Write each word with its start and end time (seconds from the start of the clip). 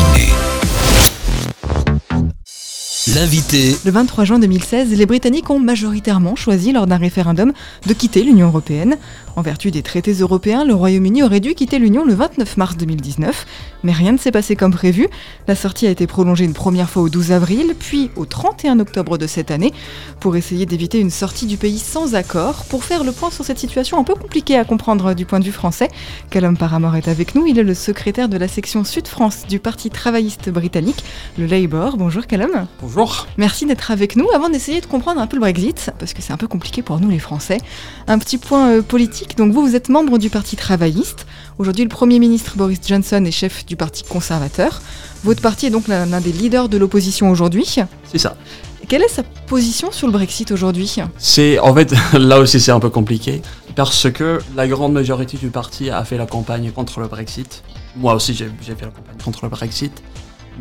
Chine. 0.00 0.69
L'invité. 3.14 3.74
Le 3.84 3.90
23 3.90 4.24
juin 4.24 4.38
2016, 4.38 4.96
les 4.96 5.06
Britanniques 5.06 5.50
ont 5.50 5.58
majoritairement 5.58 6.36
choisi 6.36 6.70
lors 6.70 6.86
d'un 6.86 6.96
référendum 6.96 7.52
de 7.86 7.92
quitter 7.92 8.22
l'Union 8.22 8.46
européenne. 8.46 8.98
En 9.34 9.42
vertu 9.42 9.72
des 9.72 9.82
traités 9.82 10.12
européens, 10.12 10.64
le 10.64 10.74
Royaume-Uni 10.74 11.24
aurait 11.24 11.40
dû 11.40 11.54
quitter 11.54 11.80
l'Union 11.80 12.04
le 12.04 12.14
29 12.14 12.56
mars 12.56 12.76
2019, 12.76 13.46
mais 13.82 13.92
rien 13.92 14.12
ne 14.12 14.16
s'est 14.16 14.30
passé 14.30 14.54
comme 14.54 14.72
prévu. 14.72 15.08
La 15.48 15.56
sortie 15.56 15.88
a 15.88 15.90
été 15.90 16.06
prolongée 16.06 16.44
une 16.44 16.52
première 16.52 16.88
fois 16.88 17.02
au 17.02 17.08
12 17.08 17.32
avril, 17.32 17.74
puis 17.76 18.10
au 18.14 18.26
31 18.26 18.78
octobre 18.78 19.18
de 19.18 19.26
cette 19.26 19.50
année, 19.50 19.72
pour 20.20 20.36
essayer 20.36 20.66
d'éviter 20.66 21.00
une 21.00 21.10
sortie 21.10 21.46
du 21.46 21.56
pays 21.56 21.78
sans 21.78 22.14
accord. 22.14 22.64
Pour 22.68 22.84
faire 22.84 23.02
le 23.02 23.10
point 23.10 23.30
sur 23.30 23.44
cette 23.44 23.58
situation 23.58 23.98
un 23.98 24.04
peu 24.04 24.14
compliquée 24.14 24.56
à 24.56 24.64
comprendre 24.64 25.14
du 25.14 25.26
point 25.26 25.40
de 25.40 25.44
vue 25.44 25.52
français, 25.52 25.88
Callum 26.30 26.56
Paramore 26.56 26.94
est 26.94 27.08
avec 27.08 27.34
nous. 27.34 27.46
Il 27.46 27.58
est 27.58 27.64
le 27.64 27.74
secrétaire 27.74 28.28
de 28.28 28.36
la 28.36 28.46
section 28.46 28.84
Sud-France 28.84 29.46
du 29.48 29.58
Parti 29.58 29.90
travailliste 29.90 30.48
britannique, 30.50 31.02
le 31.38 31.46
Labour. 31.46 31.96
Bonjour 31.96 32.26
Callum. 32.28 32.66
Bonjour. 32.80 32.99
Merci 33.36 33.66
d'être 33.66 33.90
avec 33.90 34.16
nous. 34.16 34.28
Avant 34.34 34.48
d'essayer 34.48 34.80
de 34.80 34.86
comprendre 34.86 35.20
un 35.20 35.26
peu 35.26 35.36
le 35.36 35.40
Brexit, 35.40 35.90
parce 35.98 36.12
que 36.12 36.22
c'est 36.22 36.32
un 36.32 36.36
peu 36.36 36.48
compliqué 36.48 36.82
pour 36.82 37.00
nous 37.00 37.10
les 37.10 37.18
Français, 37.18 37.58
un 38.06 38.18
petit 38.18 38.38
point 38.38 38.70
euh, 38.70 38.82
politique. 38.82 39.36
Donc 39.36 39.52
vous, 39.52 39.62
vous 39.62 39.76
êtes 39.76 39.88
membre 39.88 40.18
du 40.18 40.30
Parti 40.30 40.56
travailliste. 40.56 41.26
Aujourd'hui, 41.58 41.84
le 41.84 41.88
Premier 41.88 42.18
ministre 42.18 42.56
Boris 42.56 42.80
Johnson 42.86 43.24
est 43.24 43.30
chef 43.30 43.66
du 43.66 43.76
Parti 43.76 44.04
conservateur. 44.04 44.82
Votre 45.24 45.42
parti 45.42 45.66
est 45.66 45.70
donc 45.70 45.88
l'un 45.88 46.20
des 46.20 46.32
leaders 46.32 46.68
de 46.68 46.78
l'opposition 46.78 47.30
aujourd'hui. 47.30 47.66
C'est 48.10 48.18
ça. 48.18 48.36
Quelle 48.88 49.02
est 49.02 49.08
sa 49.08 49.22
position 49.22 49.92
sur 49.92 50.06
le 50.06 50.12
Brexit 50.12 50.50
aujourd'hui? 50.50 50.96
C'est 51.18 51.58
en 51.60 51.74
fait 51.74 51.94
là 52.14 52.40
aussi 52.40 52.58
c'est 52.58 52.72
un 52.72 52.80
peu 52.80 52.90
compliqué 52.90 53.42
parce 53.76 54.10
que 54.10 54.40
la 54.56 54.66
grande 54.66 54.92
majorité 54.92 55.36
du 55.36 55.48
parti 55.50 55.90
a 55.90 56.02
fait 56.04 56.16
la 56.16 56.26
campagne 56.26 56.72
contre 56.72 56.98
le 57.00 57.06
Brexit. 57.06 57.62
Moi 57.96 58.14
aussi 58.14 58.34
j'ai 58.34 58.50
j'ai 58.62 58.74
fait 58.74 58.86
la 58.86 58.90
campagne 58.90 59.18
contre 59.22 59.44
le 59.44 59.50
Brexit. 59.50 59.92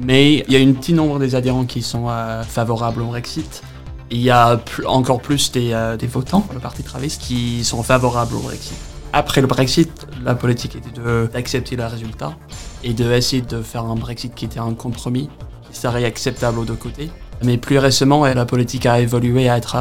Mais 0.02 0.46
il 0.48 0.54
y 0.54 0.56
a 0.56 0.60
un 0.68 0.74
petit 0.74 0.94
nombre 0.94 1.20
des 1.20 1.36
adhérents 1.36 1.66
qui 1.66 1.82
sont 1.82 2.06
euh, 2.10 2.44
favorables 2.44 3.02
au 3.02 3.08
Brexit. 3.08 3.62
Il 4.12 4.22
y 4.22 4.30
a 4.30 4.60
encore 4.86 5.22
plus 5.22 5.52
des, 5.52 5.72
euh, 5.74 5.98
votants 6.10 6.42
pour 6.42 6.54
le 6.54 6.60
Parti 6.60 6.84
travailliste 6.84 7.22
qui 7.22 7.64
sont 7.64 7.84
favorables 7.84 8.36
au 8.36 8.40
Brexit. 8.40 8.74
Après 9.14 9.42
le 9.42 9.48
Brexit, 9.48 10.08
la 10.24 10.36
politique 10.36 10.76
était 10.76 10.92
de- 11.00 11.30
d'accepter 11.32 11.76
le 11.76 11.86
résultat 11.86 12.34
et 12.84 12.94
d'essayer 12.94 13.42
de 13.42 13.62
faire 13.62 13.84
un 13.86 13.96
Brexit 13.96 14.34
qui 14.34 14.46
était 14.46 14.60
un 14.60 14.74
compromis, 14.74 15.30
qui 15.72 15.78
serait 15.78 16.06
acceptable 16.06 16.60
aux 16.60 16.66
deux 16.66 16.76
côtés. 16.76 17.12
Mais 17.44 17.58
plus 17.58 17.78
récemment, 17.78 18.26
la 18.26 18.46
politique 18.46 18.86
a 18.86 19.00
évolué 19.00 19.48
à 19.50 19.58
être 19.58 19.76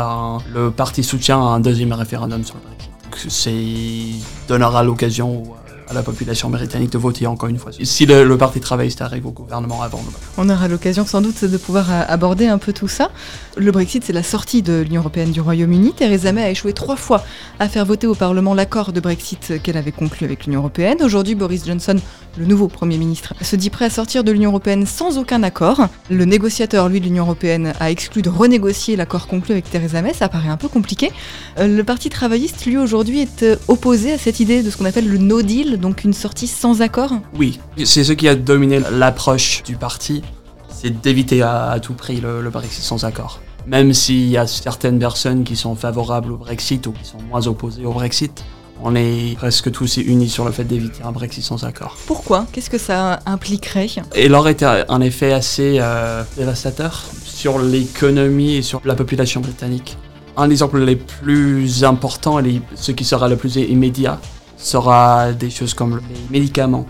le 0.53 0.71
parti 0.71 1.03
soutient 1.03 1.41
un 1.41 1.61
deuxième 1.61 1.93
référendum 1.93 2.45
sur 2.45 2.57
le 2.57 2.63
Brexit. 2.63 2.91
Donc, 3.05 3.33
C'est 3.33 4.49
donnera 4.49 4.83
l'occasion 4.83 5.43
à 5.91 5.95
la 5.95 6.03
population 6.03 6.51
britannique 6.51 6.91
de 6.93 6.99
voter 6.99 7.27
encore 7.27 7.49
une 7.49 7.59
fois. 7.59 7.73
Si 7.83 8.07
le, 8.07 8.37
parti 8.37 8.61
travailliste 8.61 9.01
arrive 9.01 9.27
au 9.27 9.31
gouvernement 9.31 9.83
avant 9.83 10.01
On 10.37 10.49
aura 10.49 10.69
l'occasion 10.69 11.07
sans 11.07 11.21
doute 11.21 11.45
de 11.45 11.57
pouvoir 11.57 11.91
euh, 11.91 12.03
aborder 12.09 12.47
un 12.47 12.59
peu 12.59 12.73
tout 12.73 12.89
ça. 12.89 13.11
Le 13.57 13.73
Brexit, 13.73 14.05
c'est 14.05 14.13
la 14.13 14.23
sortie 14.23 14.63
de 14.63 14.81
l'Union 14.81 15.01
européenne 15.01 15.33
du 15.33 15.41
Royaume-Uni. 15.41 15.93
Theresa 15.95 16.33
May 16.33 16.43
a 16.43 16.51
échoué 16.51 16.73
trois 16.73 16.97
fois 16.97 17.25
à 17.59 17.69
faire 17.69 17.85
voter 17.85 18.07
au 18.07 18.15
Parlement 18.15 18.55
l'accord 18.55 18.93
de 18.93 19.01
Brexit 19.01 19.63
qu'elle 19.63 19.77
avait 19.77 19.93
conclu 19.93 20.25
avec 20.25 20.47
l'Union 20.47 20.61
européenne. 20.61 20.99
Aujourd'hui, 21.03 21.35
Boris 21.35 21.67
Johnson, 21.67 21.97
le 22.37 22.45
nouveau 22.45 22.69
Premier 22.69 22.99
ministre, 22.99 23.35
se 23.41 23.57
dit 23.57 23.71
prêt 23.71 23.87
à 23.87 23.91
sortir 23.91 24.23
de 24.25 24.31
l'Union 24.31 24.51
européenne 24.51 24.87
sans 24.87 25.19
aucun 25.19 25.43
accord. 25.43 25.89
Le 26.11 26.25
négociateur, 26.25 26.89
lui, 26.89 27.01
de 27.01 27.07
l'Union 27.07 27.25
européenne, 27.25 27.73
a 27.81 27.91
exclu 27.91 28.23
de 28.23 28.29
renégocier 28.29 28.97
l'accord 28.97 29.27
conclu 29.27 29.53
avec 29.53 29.71
Theresa 29.71 30.03
May. 30.03 30.15
Ça 30.15 30.29
paraît 30.29 30.49
un 30.49 30.57
peu 30.57 30.69
compliqué. 30.69 31.11
Euh, 31.59 31.67
Le 31.67 31.85
Parti 31.85 32.11
travailliste, 32.11 32.65
lui, 32.67 32.77
aujourd'hui, 32.77 33.21
est 33.21 33.43
euh, 33.43 33.57
opposé 33.67 34.13
à 34.13 34.19
cette 34.19 34.41
idée 34.41 34.63
de 34.63 34.71
ce 34.71 34.77
qu'on 34.77 34.85
appelle 34.85 35.09
le 35.09 35.19
no 35.19 35.43
deal, 35.43 35.78
donc 35.79 36.05
une 36.05 36.13
sortie 36.13 36.47
sans 36.47 36.83
accord. 36.83 37.13
Oui, 37.37 37.59
c'est 37.85 38.05
ce 38.05 38.13
qui 38.13 38.29
a 38.29 38.35
dominé 38.35 38.81
l'approche 38.93 39.63
du 39.65 39.77
parti, 39.77 40.23
c'est 40.69 41.01
d'éviter 41.01 41.43
à, 41.43 41.71
à 41.71 41.81
tout 41.81 41.95
prix 41.95 42.21
le, 42.21 42.43
le 42.43 42.51
Brexit 42.51 42.83
sans 42.85 43.05
accord. 43.05 43.41
Même 43.67 43.93
s'il 43.93 44.29
y 44.29 44.37
a 44.39 44.47
certaines 44.47 44.99
personnes 44.99 45.45
qui 45.45 45.57
sont 45.57 45.75
favorables 45.75 46.33
au 46.33 46.37
Brexit 46.37 46.87
ou 46.87 46.93
qui 46.93 47.05
sont 47.05 47.19
moins 47.29 47.47
opposées 47.47 47.85
au 47.85 47.93
Brexit, 47.93 48.45
on 48.83 48.95
est 48.95 49.37
presque 49.37 49.73
tous 49.73 49.97
unis 49.97 50.29
sur 50.29 50.45
le 50.45 50.53
fait 50.53 50.63
d'éviter 50.65 51.03
un 51.03 51.11
Brexit 51.11 51.43
sans 51.43 51.65
accord. 51.65 51.97
Pourquoi? 52.07 52.47
Qu'est-ce 52.53 52.71
que 52.71 52.79
ça 52.79 53.19
impliquerait? 53.27 53.89
Il 54.17 54.33
aurait 54.35 54.57
un 54.63 55.01
effet 55.01 55.33
assez 55.33 55.79
euh, 55.81 56.23
dévastateur 56.37 57.05
sur 57.25 57.59
l'économie 57.59 58.55
et 58.55 58.63
sur 58.63 58.81
la 58.85 58.95
population 58.95 59.41
britannique. 59.41 59.97
Un 60.37 60.49
exemple 60.49 60.79
les 60.79 60.95
plus 60.95 61.83
importants, 61.83 62.39
et 62.39 62.43
les- 62.43 62.63
ce 62.77 62.93
qui 62.93 63.05
sera 63.05 63.29
le 63.29 63.35
plus 63.37 63.57
immédiat, 63.57 64.21
sera 64.59 65.33
des 65.33 65.51
choses 65.51 65.75
comme 65.75 66.01
les 66.11 66.39
médicaments. 66.39 66.87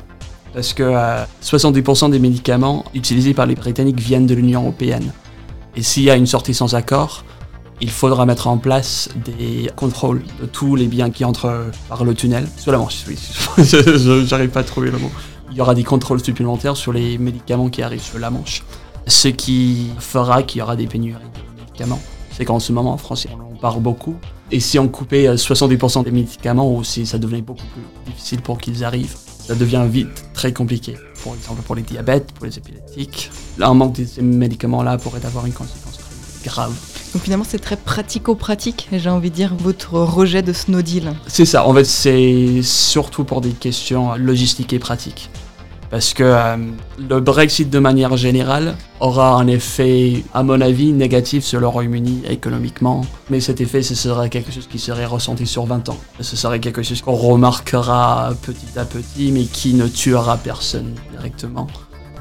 Parce 0.54 0.72
que 0.72 0.82
euh, 0.82 1.24
70% 1.42 2.10
des 2.10 2.18
médicaments 2.18 2.84
utilisés 2.94 3.34
par 3.34 3.46
les 3.46 3.54
Britanniques 3.54 4.00
viennent 4.00 4.26
de 4.26 4.34
l'Union 4.34 4.62
Européenne. 4.62 5.12
Et 5.76 5.82
s'il 5.82 6.02
y 6.02 6.10
a 6.10 6.16
une 6.16 6.26
sortie 6.26 6.54
sans 6.54 6.74
accord, 6.74 7.24
il 7.80 7.90
faudra 7.90 8.26
mettre 8.26 8.48
en 8.48 8.58
place 8.58 9.08
des 9.24 9.70
contrôles 9.76 10.22
de 10.40 10.46
tous 10.46 10.74
les 10.74 10.86
biens 10.86 11.10
qui 11.10 11.24
entrent 11.24 11.70
par 11.88 12.04
le 12.04 12.14
tunnel. 12.14 12.48
Sur 12.56 12.72
la 12.72 12.78
Manche, 12.78 13.04
oui. 13.06 13.16
J'arrive 14.26 14.50
pas 14.50 14.60
à 14.60 14.64
trouver 14.64 14.90
le 14.90 14.98
mot. 14.98 15.10
Il 15.50 15.56
y 15.56 15.60
aura 15.60 15.74
des 15.74 15.84
contrôles 15.84 16.22
supplémentaires 16.22 16.76
sur 16.76 16.92
les 16.92 17.18
médicaments 17.18 17.68
qui 17.68 17.82
arrivent 17.82 18.02
sur 18.02 18.18
la 18.18 18.30
Manche. 18.30 18.64
Ce 19.06 19.28
qui 19.28 19.90
fera 19.98 20.42
qu'il 20.42 20.58
y 20.58 20.62
aura 20.62 20.76
des 20.76 20.86
pénuries 20.86 21.14
de 21.14 21.60
médicaments. 21.60 22.00
C'est 22.32 22.44
qu'en 22.44 22.58
ce 22.58 22.72
moment, 22.72 22.92
en 22.92 22.98
France, 22.98 23.26
parle 23.58 23.80
beaucoup. 23.80 24.16
Et 24.50 24.60
si 24.60 24.78
on 24.78 24.88
coupait 24.88 25.28
euh, 25.28 25.36
70% 25.36 26.04
des 26.04 26.10
médicaments, 26.10 26.72
ou 26.74 26.84
si 26.84 27.06
ça 27.06 27.18
devenait 27.18 27.42
beaucoup 27.42 27.66
plus 27.74 28.12
difficile 28.12 28.40
pour 28.40 28.58
qu'ils 28.58 28.84
arrivent, 28.84 29.16
ça 29.16 29.54
devient 29.54 29.86
vite 29.88 30.24
très 30.34 30.52
compliqué. 30.52 30.96
Par 31.24 31.34
exemple, 31.34 31.62
pour 31.62 31.74
les 31.74 31.82
diabètes, 31.82 32.32
pour 32.32 32.46
les 32.46 32.56
épileptiques. 32.56 33.30
Là, 33.58 33.68
un 33.68 33.74
manque 33.74 33.96
de 33.96 34.04
ces 34.04 34.22
médicaments-là 34.22 34.98
pourrait 34.98 35.24
avoir 35.24 35.46
une 35.46 35.52
conséquence 35.52 35.98
très 35.98 36.48
grave. 36.48 36.74
Donc 37.12 37.22
finalement, 37.22 37.44
c'est 37.48 37.58
très 37.58 37.76
pratico-pratique, 37.76 38.88
j'ai 38.92 39.08
envie 39.08 39.30
de 39.30 39.34
dire, 39.34 39.54
votre 39.54 39.94
rejet 39.94 40.42
de 40.42 40.52
ce 40.52 40.70
no 40.70 40.82
deal. 40.82 41.14
C'est 41.26 41.46
ça, 41.46 41.66
en 41.66 41.74
fait, 41.74 41.84
c'est 41.84 42.60
surtout 42.62 43.24
pour 43.24 43.40
des 43.40 43.52
questions 43.52 44.14
logistiques 44.16 44.72
et 44.72 44.78
pratiques. 44.78 45.30
Parce 45.90 46.12
que 46.12 46.22
euh, 46.22 46.56
le 46.98 47.20
Brexit, 47.20 47.70
de 47.70 47.78
manière 47.78 48.16
générale, 48.16 48.76
aura 49.00 49.34
un 49.34 49.46
effet, 49.46 50.22
à 50.34 50.42
mon 50.42 50.60
avis, 50.60 50.92
négatif 50.92 51.44
sur 51.44 51.60
le 51.60 51.66
Royaume-Uni 51.66 52.22
économiquement. 52.28 53.02
Mais 53.30 53.40
cet 53.40 53.60
effet, 53.60 53.82
ce 53.82 53.94
serait 53.94 54.28
quelque 54.28 54.52
chose 54.52 54.66
qui 54.66 54.78
serait 54.78 55.06
ressenti 55.06 55.46
sur 55.46 55.64
20 55.64 55.88
ans. 55.88 55.98
Ce 56.20 56.36
serait 56.36 56.60
quelque 56.60 56.82
chose 56.82 57.00
qu'on 57.00 57.14
remarquera 57.14 58.32
petit 58.42 58.78
à 58.78 58.84
petit, 58.84 59.32
mais 59.32 59.44
qui 59.44 59.74
ne 59.74 59.88
tuera 59.88 60.36
personne 60.36 60.94
directement. 61.10 61.66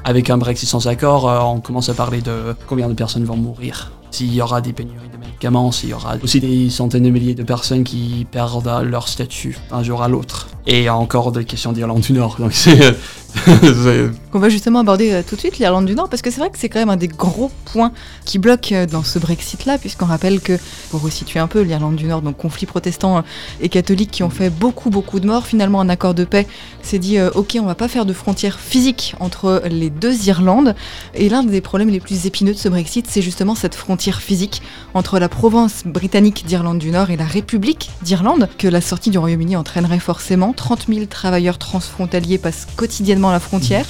Avec 0.04 0.30
un 0.30 0.38
Brexit 0.38 0.68
sans 0.68 0.86
accord, 0.88 1.28
euh, 1.28 1.38
on 1.40 1.60
commence 1.60 1.90
à 1.90 1.94
parler 1.94 2.22
de 2.22 2.54
combien 2.66 2.88
de 2.88 2.94
personnes 2.94 3.24
vont 3.24 3.36
mourir. 3.36 3.92
S'il 4.10 4.32
y 4.32 4.40
aura 4.40 4.62
des 4.62 4.72
pénuries 4.72 5.10
de 5.12 5.18
médicaments, 5.18 5.70
s'il 5.70 5.90
y 5.90 5.92
aura 5.92 6.16
aussi 6.22 6.40
des 6.40 6.70
centaines 6.70 7.02
de 7.02 7.10
milliers 7.10 7.34
de 7.34 7.42
personnes 7.42 7.84
qui 7.84 8.26
perdent 8.30 8.82
leur 8.84 9.06
statut 9.06 9.58
d'un 9.70 9.82
jour 9.82 10.02
à 10.02 10.08
l'autre. 10.08 10.48
Et 10.70 10.90
encore 10.90 11.32
des 11.32 11.44
questions 11.46 11.72
d'Irlande 11.72 12.00
du 12.02 12.12
Nord. 12.12 12.36
Donc 12.38 12.52
c'est. 12.52 12.78
c'est- 13.46 14.10
On 14.34 14.38
va 14.38 14.48
justement 14.50 14.80
aborder 14.80 15.12
euh, 15.12 15.22
tout 15.26 15.34
de 15.34 15.40
suite 15.40 15.58
l'Irlande 15.58 15.86
du 15.86 15.94
Nord, 15.94 16.08
parce 16.10 16.20
que 16.22 16.30
c'est 16.30 16.40
vrai 16.40 16.50
que 16.50 16.58
c'est 16.58 16.68
quand 16.68 16.78
même 16.78 16.90
un 16.90 16.96
des 16.96 17.08
gros 17.08 17.50
points 17.66 17.92
qui 18.26 18.38
bloque 18.38 18.72
euh, 18.72 18.84
dans 18.86 19.02
ce 19.02 19.18
Brexit-là, 19.18 19.78
puisqu'on 19.78 20.04
rappelle 20.06 20.40
que, 20.40 20.58
pour 20.90 21.00
resituer 21.02 21.40
un 21.40 21.46
peu, 21.46 21.60
l'Irlande 21.62 21.96
du 21.96 22.04
Nord, 22.04 22.20
donc 22.20 22.36
conflit 22.36 22.66
protestant 22.66 23.18
euh, 23.18 23.20
et 23.62 23.70
catholique 23.70 24.10
qui 24.10 24.22
ont 24.22 24.28
fait 24.30 24.50
beaucoup, 24.50 24.90
beaucoup 24.90 25.20
de 25.20 25.26
morts, 25.26 25.46
finalement 25.46 25.80
un 25.80 25.88
accord 25.88 26.12
de 26.14 26.24
paix 26.24 26.46
s'est 26.82 26.98
dit, 26.98 27.18
euh, 27.18 27.30
ok, 27.34 27.56
on 27.60 27.64
va 27.66 27.74
pas 27.74 27.88
faire 27.88 28.04
de 28.04 28.12
frontière 28.12 28.58
physique 28.60 29.14
entre 29.20 29.62
les 29.70 29.88
deux 29.90 30.26
Irlandes, 30.28 30.74
et 31.14 31.28
l'un 31.30 31.42
des 31.44 31.60
problèmes 31.62 31.88
les 31.90 32.00
plus 32.00 32.26
épineux 32.26 32.52
de 32.52 32.58
ce 32.58 32.68
Brexit, 32.68 33.06
c'est 33.08 33.22
justement 33.22 33.54
cette 33.54 33.74
frontière 33.74 34.20
physique 34.20 34.60
entre 34.94 35.18
la 35.18 35.28
province 35.30 35.82
britannique 35.86 36.44
d'Irlande 36.46 36.78
du 36.78 36.90
Nord 36.90 37.10
et 37.10 37.16
la 37.16 37.26
République 37.26 37.90
d'Irlande, 38.02 38.48
que 38.58 38.68
la 38.68 38.80
sortie 38.82 39.08
du 39.10 39.18
Royaume-Uni 39.18 39.56
entraînerait 39.56 39.98
forcément. 39.98 40.52
30 40.58 40.86
000 40.88 41.06
travailleurs 41.06 41.56
transfrontaliers 41.56 42.36
passent 42.36 42.66
quotidiennement 42.76 43.30
la 43.30 43.40
frontière. 43.40 43.86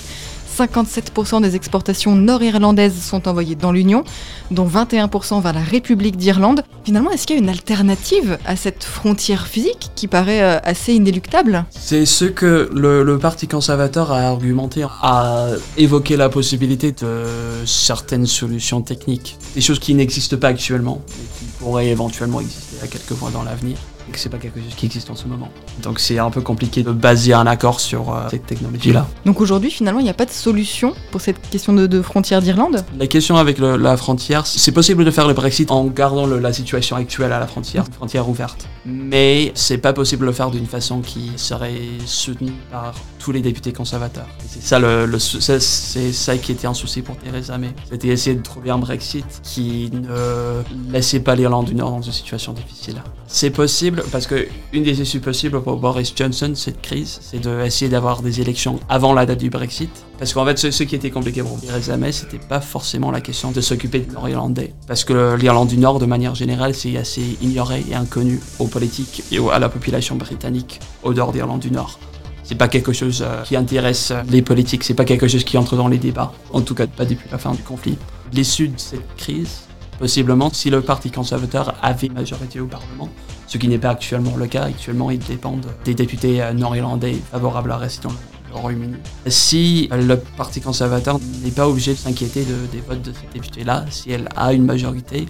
57% 0.59 1.41
des 1.41 1.55
exportations 1.55 2.17
nord-irlandaises 2.17 3.01
sont 3.01 3.29
envoyées 3.29 3.55
dans 3.55 3.71
l'Union, 3.71 4.03
dont 4.51 4.67
21% 4.67 5.41
vers 5.41 5.53
la 5.53 5.61
République 5.61 6.17
d'Irlande. 6.17 6.63
Finalement, 6.85 7.11
est-ce 7.11 7.27
qu'il 7.27 7.37
y 7.37 7.39
a 7.39 7.43
une 7.43 7.49
alternative 7.49 8.39
à 8.45 8.57
cette 8.57 8.83
frontière 8.83 9.47
physique 9.47 9.91
qui 9.95 10.09
paraît 10.09 10.43
euh, 10.43 10.59
assez 10.65 10.95
inéluctable? 10.95 11.65
C'est 11.71 12.07
ce 12.07 12.25
que 12.25 12.69
le, 12.75 13.05
le 13.05 13.19
Parti 13.19 13.47
conservateur 13.47 14.11
a 14.11 14.23
argumenté, 14.23 14.85
a 15.03 15.49
évoqué 15.77 16.17
la 16.17 16.29
possibilité 16.29 16.93
de 16.93 17.25
certaines 17.65 18.27
solutions 18.27 18.83
techniques. 18.83 19.39
Des 19.55 19.61
choses 19.61 19.79
qui 19.79 19.95
n'existent 19.95 20.39
pas 20.39 20.49
actuellement, 20.49 21.03
mais 21.09 21.25
qui 21.39 21.45
pourraient 21.61 21.89
éventuellement 21.89 22.41
exister 22.41 22.79
à 22.83 22.89
quelques 22.89 23.19
mois 23.21 23.31
dans 23.31 23.45
l'avenir. 23.45 23.79
Et 24.09 24.11
que 24.11 24.19
c'est 24.19 24.31
pas 24.31 24.39
quelque 24.39 24.59
chose 24.61 24.75
qui 24.75 24.87
existe 24.87 25.11
en 25.11 25.17
ce 25.17 25.27
moment. 25.27 25.51
Donc 25.83 26.01
c'est 26.01 26.19
un 26.19 26.31
peu 26.31 26.41
compliqué 26.41 26.83
de 26.83 26.93
baser 26.93 27.35
un 27.35 27.47
accord 27.47 27.79
sur 27.81 28.15
euh, 28.15 28.23
cette 28.31 28.47
technologie-là. 28.47 29.07
Donc 29.27 29.41
aujourd'hui, 29.41 29.71
finalement, 29.71 30.01
il 30.01 30.05
n'y 30.05 30.09
a 30.11 30.15
pas 30.15 30.25
de 30.25 30.31
solution 30.31 30.95
pour 31.11 31.21
cette 31.21 31.41
question 31.51 31.73
de, 31.75 31.87
de 31.87 32.01
frontière 32.01 32.41
d'Irlande? 32.41 32.85
La 32.99 33.07
question 33.07 33.37
avec 33.37 33.59
le- 33.59 33.77
la 33.77 33.97
frontière, 33.97 34.47
c'est 34.47 34.73
possible 34.73 35.05
de 35.05 35.11
faire 35.11 35.29
le 35.29 35.35
Brexit 35.35 35.71
en 35.71 35.85
gardant 35.85 36.27
le- 36.27 36.39
la 36.39 36.53
situation 36.53 36.97
actuelle 36.97 37.33
à 37.33 37.39
la 37.39 37.47
frontière, 37.47 37.85
une 37.87 37.93
frontière 37.93 38.29
ouverte. 38.29 38.67
Mais 38.87 39.53
c'est 39.55 39.79
pas 39.79 39.93
possible 39.93 40.23
de 40.23 40.27
le 40.27 40.33
faire 40.33 40.51
d'une 40.51 40.67
façon 40.67 41.01
qui 41.01 41.33
serait 41.37 41.75
soutenue 42.07 42.55
par 42.71 42.95
tous 43.19 43.33
les 43.33 43.43
députés 43.43 43.73
conservateurs. 43.75 44.27
C'est 44.49 44.63
ça, 44.63 44.79
le, 44.79 45.19
c'est 45.19 46.13
ça 46.13 46.37
qui 46.39 46.53
était 46.53 46.67
un 46.67 46.73
souci 46.75 47.03
pour 47.03 47.17
Theresa 47.17 47.59
May. 47.59 47.75
C'était 47.91 48.09
essayer 48.09 48.37
de 48.37 48.43
trouver 48.43 48.71
un 48.71 48.79
Brexit 48.79 49.27
qui 49.43 49.91
ne 49.93 50.63
laissait 50.91 51.21
pas 51.21 51.35
l'Irlande 51.35 51.67
du 51.67 51.75
Nord 51.75 51.91
dans 51.91 52.01
une 52.03 52.13
situation 52.13 52.53
difficile. 52.55 53.03
C'est 53.27 53.51
possible 53.51 53.98
parce 54.11 54.27
que 54.27 54.47
une 54.73 54.83
des 54.83 55.01
issues 55.01 55.21
possibles 55.21 55.61
pour 55.63 55.77
Boris 55.77 56.13
Johnson, 56.15 56.53
cette 56.55 56.81
crise, 56.81 57.19
c'est 57.23 57.41
d'essayer 57.41 57.91
d'avoir 57.91 58.23
des 58.23 58.41
élections 58.41 58.81
avant 58.89 59.13
la 59.13 59.27
date 59.27 59.39
du 59.39 59.51
Brexit. 59.51 59.91
Parce 60.19 60.33
qu'en 60.33 60.45
fait, 60.45 60.59
ce, 60.59 60.83
qui 60.83 60.95
était 60.95 61.11
compliqué 61.11 61.43
pour 61.43 61.61
Theresa 61.61 61.97
May, 61.97 62.13
c'était 62.13 62.39
pas 62.39 62.61
forcément 62.61 63.11
la 63.11 63.21
question 63.21 63.53
de 63.53 63.61
s'occuper 63.61 64.01
des 64.01 64.13
Nord-Irlandais. 64.13 64.75
Parce 64.87 65.05
que 65.05 65.37
l'Irlande 65.37 65.69
du 65.69 65.79
Nord, 65.79 65.99
de 65.99 66.07
manière 66.07 66.35
générale, 66.35 66.75
c'est 66.75 66.97
assez 66.97 67.37
ignoré 67.41 67.85
et 67.91 67.95
inconnu 67.95 68.41
aux 68.59 68.67
politiques 68.67 69.23
et 69.31 69.39
à 69.51 69.59
la 69.59 69.69
population 69.69 70.17
britannique 70.17 70.81
au 71.03 71.15
nord 71.15 71.33
d'Irlande 71.33 71.61
du 71.61 71.71
Nord. 71.71 71.99
C'est 72.43 72.55
pas 72.55 72.69
quelque 72.69 72.93
chose 72.93 73.23
euh, 73.27 73.43
qui 73.43 73.57
intéresse 73.57 74.13
les 74.31 74.41
politiques, 74.41 74.83
c'est 74.83 74.95
pas 74.95 75.05
quelque 75.05 75.29
chose 75.29 75.45
qui 75.45 75.59
entre 75.59 75.77
dans 75.77 75.89
les 75.89 75.99
débats, 75.99 76.33
en 76.51 76.63
tout 76.63 76.75
cas 76.75 76.87
pas 76.87 77.05
depuis 77.05 77.29
la 77.31 77.37
fin 77.37 77.53
du 77.53 77.63
conflit. 77.63 77.99
L'issue 78.33 78.69
de 78.69 78.79
cette 78.79 79.15
crise, 79.17 79.61
possiblement, 79.99 80.51
si 80.53 80.71
le 80.71 80.81
Parti 80.81 81.11
conservateur 81.11 81.75
avait 81.83 82.09
majorité 82.09 82.61
au 82.61 82.67
Parlement, 82.67 83.09
ce 83.47 83.59
qui 83.59 83.69
n'est 83.69 83.79
pas 83.79 83.91
actuellement 83.91 84.37
le 84.37 84.47
cas. 84.47 84.65
Actuellement, 84.65 85.11
ils 85.11 85.19
dépendent 85.19 85.67
des 85.85 85.95
députés 85.95 86.43
euh, 86.43 86.53
nord-irlandais 86.53 87.17
favorables 87.31 87.73
à 87.73 87.77
rester 87.77 88.09
dans 88.09 88.15
le 88.55 88.61
Royaume-Uni. 88.61 88.97
Si 89.27 89.89
le 89.93 90.17
Parti 90.17 90.61
conservateur 90.61 91.19
n'est 91.43 91.51
pas 91.51 91.69
obligé 91.69 91.93
de 91.93 91.99
s'inquiéter 91.99 92.45
des 92.73 92.81
votes 92.81 93.03
de 93.03 93.13
ces 93.13 93.27
députés-là, 93.33 93.85
si 93.91 94.13
elle 94.13 94.29
a 94.37 94.53
une 94.53 94.65
majorité, 94.65 95.27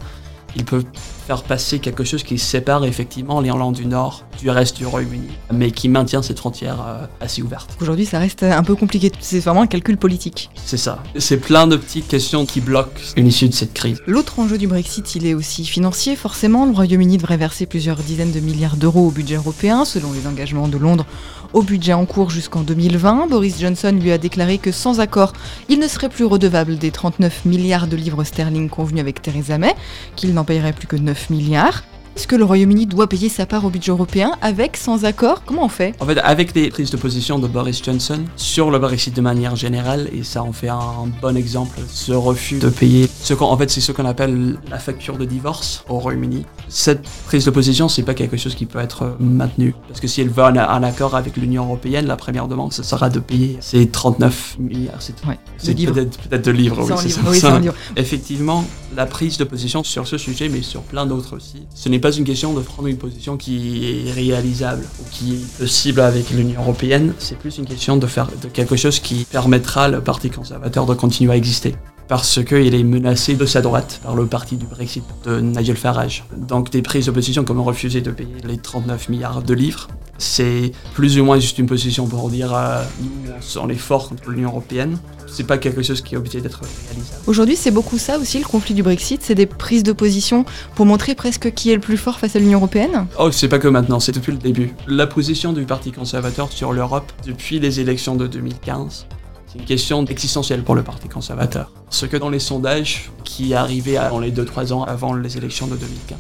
il 0.55 0.65
peut 0.65 0.85
faire 1.29 1.43
passer 1.43 1.79
quelque 1.79 2.05
chose 2.05 2.23
qui 2.23 2.39
sépare 2.39 2.87
effectivement 2.87 3.43
l'Irlande 3.43 3.75
du 3.75 3.85
Nord 3.85 4.25
du 4.41 4.49
reste 4.49 4.79
du 4.79 4.87
Royaume-Uni, 4.87 5.29
mais 5.53 5.73
qui 5.73 5.91
maintient 5.91 6.23
cette 6.23 6.39
frontière 6.39 6.79
euh, 6.87 7.05
assez 7.21 7.43
ouverte. 7.43 7.77
Aujourd'hui, 7.83 8.07
ça 8.07 8.19
reste 8.19 8.45
un 8.45 8.63
peu 8.63 8.75
compliqué. 8.75 9.13
C'est 9.21 9.41
vraiment 9.41 9.61
un 9.61 9.67
calcul 9.67 9.99
politique. 9.99 10.49
C'est 10.55 10.79
ça. 10.79 11.03
C'est 11.19 11.37
plein 11.37 11.67
de 11.67 11.77
petites 11.77 12.09
questions 12.09 12.47
qui 12.47 12.63
bloquent 12.63 13.03
une 13.19 13.27
issue 13.27 13.47
de 13.47 13.53
cette 13.53 13.75
crise. 13.75 14.01
L'autre 14.07 14.39
enjeu 14.39 14.57
du 14.57 14.69
Brexit, 14.69 15.17
il 15.17 15.27
est 15.27 15.35
aussi 15.35 15.67
financier. 15.67 16.17
Forcément, 16.17 16.65
le 16.65 16.73
Royaume-Uni 16.73 17.19
devrait 17.19 17.37
verser 17.37 17.67
plusieurs 17.67 17.99
dizaines 17.99 18.33
de 18.33 18.41
milliards 18.41 18.77
d'euros 18.77 19.09
au 19.09 19.11
budget 19.11 19.35
européen, 19.35 19.85
selon 19.85 20.13
les 20.13 20.27
engagements 20.27 20.69
de 20.69 20.79
Londres 20.79 21.05
au 21.53 21.63
budget 21.63 21.93
en 21.93 22.05
cours 22.07 22.31
jusqu'en 22.31 22.61
2020. 22.61 23.27
Boris 23.29 23.61
Johnson 23.61 23.97
lui 24.01 24.13
a 24.13 24.19
déclaré 24.19 24.59
que 24.59 24.73
sans 24.73 25.01
accord, 25.01 25.33
il 25.69 25.79
ne 25.79 25.89
serait 25.89 26.09
plus 26.09 26.25
redevable 26.25 26.77
des 26.77 26.91
39 26.91 27.45
milliards 27.45 27.87
de 27.87 27.97
livres 27.97 28.25
sterling 28.25 28.69
convenus 28.69 29.01
avec 29.01 29.23
Theresa 29.23 29.59
May, 29.59 29.75
qu'il 30.17 30.35
n'en 30.35 30.45
payerait 30.45 30.73
plus 30.73 30.87
que 30.87 30.97
9 30.97 31.18
milliards. 31.31 31.83
Est-ce 32.19 32.27
que 32.27 32.35
le 32.35 32.43
Royaume-Uni 32.43 32.87
doit 32.87 33.07
payer 33.07 33.29
sa 33.29 33.47
part 33.47 33.65
au 33.65 33.71
budget 33.71 33.93
européen 33.93 34.33
avec, 34.43 34.77
sans 34.77 35.05
accord 35.05 35.45
Comment 35.47 35.67
on 35.67 35.69
fait? 35.69 35.95
En 36.01 36.05
fait, 36.05 36.19
avec 36.19 36.53
les 36.53 36.69
prises 36.69 36.91
de 36.91 36.97
position 36.97 37.39
de 37.39 37.47
Boris 37.47 37.81
Johnson 37.81 38.19
sur 38.35 38.73
le 38.73 38.81
Brexit 38.81 39.15
de 39.15 39.21
manière 39.21 39.55
générale, 39.55 40.11
et 40.13 40.25
ça 40.25 40.43
en 40.43 40.51
fait 40.51 40.67
un 40.67 41.07
bon 41.23 41.37
exemple, 41.37 41.79
ce 41.89 42.11
refus 42.11 42.59
de 42.59 42.71
payer, 42.71 43.09
ce 43.23 43.35
en 43.35 43.57
fait 43.57 43.71
c'est 43.71 43.81
ce 43.81 43.93
qu'on 43.93 44.05
appelle 44.05 44.59
la 44.69 44.81
facture 44.81 45.17
de 45.17 45.25
divorce 45.25 45.85
au 45.89 46.01
Royaume-Uni. 46.01 46.45
Cette 46.69 47.03
prise 47.27 47.45
de 47.45 47.53
position, 47.53 47.89
c'est 47.89 48.03
pas 48.03 48.15
quelque 48.15 48.37
chose 48.37 48.57
qui 48.57 48.67
peut 48.67 48.81
être 48.81 49.17
maintenu. 49.21 49.77
Parce 49.87 50.01
que 50.01 50.09
si 50.09 50.21
elle 50.21 50.31
veut 50.31 50.43
un, 50.43 50.83
accord 50.83 51.15
avec 51.15 51.37
l'Union 51.37 51.67
Européenne, 51.67 52.09
la 52.09 52.17
première 52.17 52.49
demande, 52.49 52.73
ce 52.73 52.83
sera 52.83 53.11
de 53.11 53.21
payer 53.21 53.59
ces 53.61 53.87
39 53.87 54.57
milliards. 54.59 55.01
C'est 55.01 55.25
ouais, 55.25 55.39
peut-être 55.57 56.45
de 56.45 56.51
livres, 56.51 56.85
oui, 56.85 56.95
c'est 56.99 57.11
ça. 57.39 57.61
Effectivement, 57.95 58.65
la 58.97 59.07
prise 59.07 59.39
de 59.39 59.45
position 59.45 59.85
sur 59.85 60.09
ce 60.09 60.19
sujet, 60.19 60.49
mais 60.49 60.63
sur 60.63 60.83
plein 60.83 61.07
d'autres 61.07 61.37
aussi, 61.37 61.69
ce 61.77 61.89
n'est 61.89 62.01
pas 62.01 62.08
une 62.11 62.25
question 62.25 62.55
de 62.55 62.61
prendre 62.61 62.89
une 62.89 62.99
position 62.99 63.37
qui 63.37 64.05
est 64.07 64.13
réalisable 64.13 64.85
ou 65.01 65.05
qui 65.11 65.35
est 65.35 65.59
possible 65.59 66.01
avec 66.01 66.31
l'Union 66.31 66.61
européenne, 66.61 67.13
c'est 67.19 67.39
plus 67.39 67.59
une 67.59 67.67
question 67.67 67.97
de 67.97 68.07
faire 68.07 68.29
de 68.43 68.49
quelque 68.49 68.77
chose 68.77 69.01
qui 69.01 69.25
permettra 69.25 69.89
le 69.89 70.01
Parti 70.01 70.31
conservateur 70.31 70.87
de 70.87 70.95
continuer 70.95 71.33
à 71.33 71.37
exister 71.37 71.75
parce 72.09 72.43
qu'il 72.43 72.75
est 72.75 72.85
menacé 72.85 73.35
de 73.35 73.45
sa 73.45 73.61
droite 73.61 74.01
par 74.03 74.17
le 74.17 74.27
parti 74.27 74.57
du 74.57 74.67
Brexit 74.67 75.05
de 75.25 75.41
Nigel 75.41 75.77
Farage. 75.77 76.25
Donc 76.37 76.71
des 76.71 76.81
prises 76.81 77.07
de 77.07 77.11
position 77.11 77.45
comme 77.45 77.61
refuser 77.61 78.01
de 78.01 78.11
payer 78.11 78.37
les 78.45 78.57
39 78.57 79.11
milliards 79.11 79.43
de 79.43 79.55
livres, 79.55 79.89
c'est 80.19 80.73
plus 80.95 81.19
ou 81.19 81.25
moins 81.25 81.39
juste 81.39 81.59
une 81.59 81.67
position 81.67 82.07
pour 82.07 82.29
dire 82.29 82.55
euh, 82.55 82.83
nous 83.01 83.33
on 83.57 83.69
est 83.69 83.75
fort 83.75 84.09
contre 84.09 84.31
l'Union 84.31 84.51
Européenne. 84.51 84.99
C'est 85.27 85.45
pas 85.45 85.59
quelque 85.59 85.83
chose 85.83 86.01
qui 86.01 86.15
est 86.15 86.19
obligé 86.19 86.41
d'être 86.41 86.61
réalisable. 86.61 87.23
Aujourd'hui, 87.27 87.55
c'est 87.55 87.71
beaucoup 87.71 87.99
ça 87.99 88.19
aussi 88.19 88.39
le 88.39 88.47
conflit 88.47 88.75
du 88.75 88.83
Brexit, 88.83 89.23
c'est 89.23 89.35
des 89.35 89.47
prises 89.47 89.83
de 89.83 89.93
position 89.93 90.45
pour 90.75 90.87
montrer 90.87 91.15
presque 91.15 91.53
qui 91.53 91.71
est 91.71 91.75
le 91.75 91.81
plus 91.81 91.99
fort 91.99 92.19
face 92.19 92.35
à 92.35 92.39
l'Union 92.39 92.59
Européenne 92.59 93.07
Oh, 93.19 93.31
c'est 93.31 93.49
pas 93.49 93.59
que 93.59 93.69
maintenant, 93.69 94.01
c'est 94.01 94.13
depuis 94.13 94.33
le 94.33 94.39
début. 94.39 94.75
La 94.87 95.07
position 95.07 95.53
du 95.53 95.65
Parti 95.65 95.93
conservateur 95.93 96.51
sur 96.51 96.73
l'Europe 96.73 97.13
depuis 97.27 97.61
les 97.61 97.81
élections 97.81 98.17
de 98.17 98.27
2015 98.27 99.07
c'est 99.51 99.59
une 99.59 99.65
question 99.65 100.05
existentielle 100.05 100.63
pour 100.63 100.75
le 100.75 100.83
Parti 100.83 101.09
conservateur. 101.09 101.73
Ce 101.89 102.05
que 102.05 102.19
dans 102.19 102.29
les 102.29 102.39
sondages 102.39 103.11
qui 103.25 103.55
arrivaient 103.55 103.99
dans 104.11 104.21
les 104.21 104.31
2-3 104.31 104.75
ans 104.75 104.85
avant 104.85 105.15
les 105.15 105.39
élections 105.39 105.67
de 105.67 105.77
2015, 105.77 106.19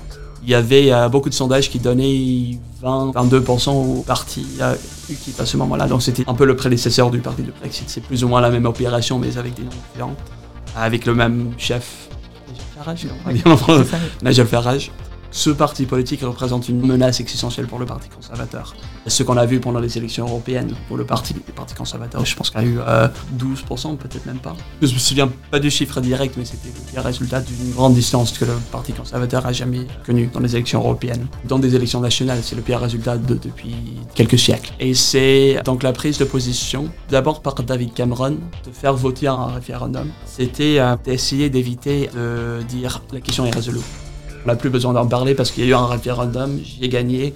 il 0.48 0.52
y 0.52 0.54
avait 0.54 0.90
euh, 0.90 1.10
beaucoup 1.10 1.28
de 1.28 1.34
sondages 1.34 1.68
qui 1.68 1.78
donnaient 1.78 2.56
20-22% 2.82 3.68
au 3.70 4.02
parti 4.02 4.46
euh, 4.62 4.74
UKIP 5.10 5.38
à 5.38 5.44
ce 5.44 5.58
moment-là. 5.58 5.86
Donc 5.86 6.00
c'était 6.00 6.24
un 6.26 6.32
peu 6.32 6.46
le 6.46 6.56
prédécesseur 6.56 7.10
du 7.10 7.18
parti 7.18 7.42
de 7.42 7.52
Brexit. 7.52 7.84
C'est 7.90 8.00
plus 8.00 8.24
ou 8.24 8.28
moins 8.28 8.40
la 8.40 8.48
même 8.48 8.64
opération, 8.64 9.18
mais 9.18 9.36
avec 9.36 9.52
des 9.52 9.64
noms 9.64 9.68
différents. 9.92 10.16
Avec 10.74 11.04
le 11.04 11.14
même 11.14 11.52
chef. 11.58 12.08
Nigel 12.48 12.64
Farage, 12.74 13.06
Nigel 14.22 14.46
Farage 14.46 14.90
ce 15.30 15.50
parti 15.50 15.84
politique 15.86 16.22
représente 16.22 16.69
une 16.69 16.84
menace 16.84 17.20
existentielle 17.20 17.66
pour 17.66 17.78
le 17.78 17.86
Parti 17.86 18.08
conservateur. 18.08 18.75
Ce 19.06 19.22
qu'on 19.22 19.36
a 19.36 19.46
vu 19.46 19.60
pendant 19.60 19.80
les 19.80 19.98
élections 19.98 20.26
européennes 20.26 20.75
pour 20.88 20.96
le 20.96 21.04
Parti, 21.04 21.34
le 21.34 21.52
parti 21.52 21.75
conservateur, 21.75 22.25
je 22.25 22.34
pense 22.34 22.50
qu'il 22.50 22.60
y 22.60 22.64
a 22.64 22.66
eu 22.66 22.78
12%, 23.38 23.92
euh, 23.92 23.96
peut-être 23.96 24.26
même 24.26 24.38
pas. 24.38 24.56
Je 24.80 24.92
me 24.92 24.98
souviens 24.98 25.30
pas 25.50 25.58
du 25.58 25.70
chiffre 25.70 26.00
direct, 26.00 26.36
mais 26.38 26.44
c'était 26.44 26.70
le 26.94 27.00
résultat 27.00 27.40
d'une 27.40 27.72
grande 27.72 27.94
distance 27.94 28.36
que 28.38 28.44
le 28.44 28.54
Parti 28.72 28.92
conservateur 28.92 29.46
a 29.46 29.52
jamais 29.52 29.86
connue 30.04 30.30
dans 30.32 30.40
les 30.40 30.54
élections 30.56 30.80
européennes. 30.80 31.26
Dans 31.44 31.58
des 31.58 31.74
élections 31.74 32.00
nationales, 32.00 32.40
c'est 32.42 32.56
le 32.56 32.62
pire 32.62 32.81
résultat 32.81 33.19
depuis 33.19 33.76
quelques 34.14 34.38
siècles. 34.38 34.72
Et 34.81 34.94
c'est 34.94 35.60
donc 35.64 35.82
la 35.82 35.92
prise 35.92 36.19
de 36.19 36.24
position, 36.24 36.88
d'abord 37.10 37.42
par 37.42 37.54
David 37.54 37.92
Cameron, 37.92 38.38
de 38.64 38.72
faire 38.72 38.94
voter 38.94 39.26
un 39.26 39.46
référendum. 39.46 40.08
C'était 40.24 40.78
euh, 40.78 40.96
d'essayer 41.04 41.50
d'éviter 41.50 42.08
de 42.14 42.62
dire 42.62 43.02
la 43.12 43.20
question 43.20 43.44
est 43.44 43.54
résolue. 43.54 43.81
On 44.44 44.49
n'a 44.49 44.56
plus 44.56 44.70
besoin 44.70 44.93
d'en 44.93 45.06
parler 45.06 45.35
parce 45.35 45.50
qu'il 45.50 45.64
y 45.64 45.67
a 45.67 45.70
eu 45.70 45.75
un 45.75 45.87
référendum, 45.87 46.58
j'y 46.62 46.85
ai 46.85 46.88
gagné, 46.88 47.35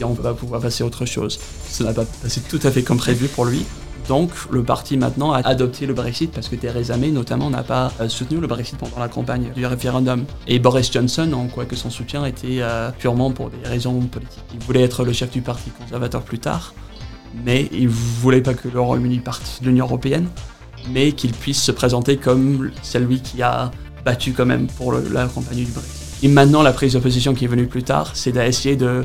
et 0.00 0.04
on 0.04 0.12
va 0.12 0.34
pouvoir 0.34 0.60
passer 0.60 0.82
à 0.82 0.86
autre 0.86 1.04
chose. 1.04 1.38
Ça 1.68 1.84
n'a 1.84 1.92
pas 1.92 2.04
passé 2.04 2.40
tout 2.48 2.60
à 2.62 2.70
fait 2.70 2.82
comme 2.82 2.98
prévu 2.98 3.28
pour 3.28 3.44
lui. 3.44 3.64
Donc 4.08 4.30
le 4.50 4.62
parti 4.62 4.96
maintenant 4.96 5.32
a 5.32 5.46
adopté 5.46 5.84
le 5.84 5.92
Brexit 5.92 6.32
parce 6.32 6.48
que 6.48 6.56
Theresa 6.56 6.96
May 6.96 7.10
notamment 7.10 7.50
n'a 7.50 7.62
pas 7.62 7.92
euh, 8.00 8.08
soutenu 8.08 8.40
le 8.40 8.46
Brexit 8.46 8.78
pendant 8.78 8.98
la 8.98 9.08
campagne 9.08 9.52
du 9.54 9.66
référendum. 9.66 10.24
Et 10.46 10.58
Boris 10.58 10.90
Johnson, 10.90 11.30
en 11.34 11.46
quoi 11.48 11.66
que 11.66 11.76
son 11.76 11.90
soutien 11.90 12.24
était 12.24 12.60
euh, 12.60 12.90
purement 12.98 13.30
pour 13.30 13.50
des 13.50 13.68
raisons 13.68 14.00
politiques. 14.00 14.44
Il 14.54 14.60
voulait 14.60 14.82
être 14.82 15.04
le 15.04 15.12
chef 15.12 15.30
du 15.30 15.42
parti 15.42 15.70
conservateur 15.78 16.22
plus 16.22 16.38
tard, 16.38 16.72
mais 17.44 17.68
il 17.70 17.88
voulait 17.88 18.40
pas 18.40 18.54
que 18.54 18.68
le 18.68 18.80
Royaume-Uni 18.80 19.18
parte 19.18 19.58
de 19.60 19.66
l'Union 19.66 19.84
Européenne, 19.84 20.28
mais 20.90 21.12
qu'il 21.12 21.32
puisse 21.32 21.62
se 21.62 21.72
présenter 21.72 22.16
comme 22.16 22.70
celui 22.82 23.20
qui 23.20 23.42
a 23.42 23.70
battu 24.06 24.32
quand 24.32 24.46
même 24.46 24.68
pour 24.68 24.94
la 24.94 25.26
campagne 25.26 25.64
du 25.66 25.72
Brexit. 25.72 25.97
Et 26.22 26.28
maintenant, 26.28 26.62
la 26.62 26.72
prise 26.72 26.94
de 26.94 26.98
position 26.98 27.32
qui 27.32 27.44
est 27.44 27.48
venue 27.48 27.68
plus 27.68 27.84
tard, 27.84 28.10
c'est 28.14 28.32
d'essayer 28.32 28.74
de 28.74 29.04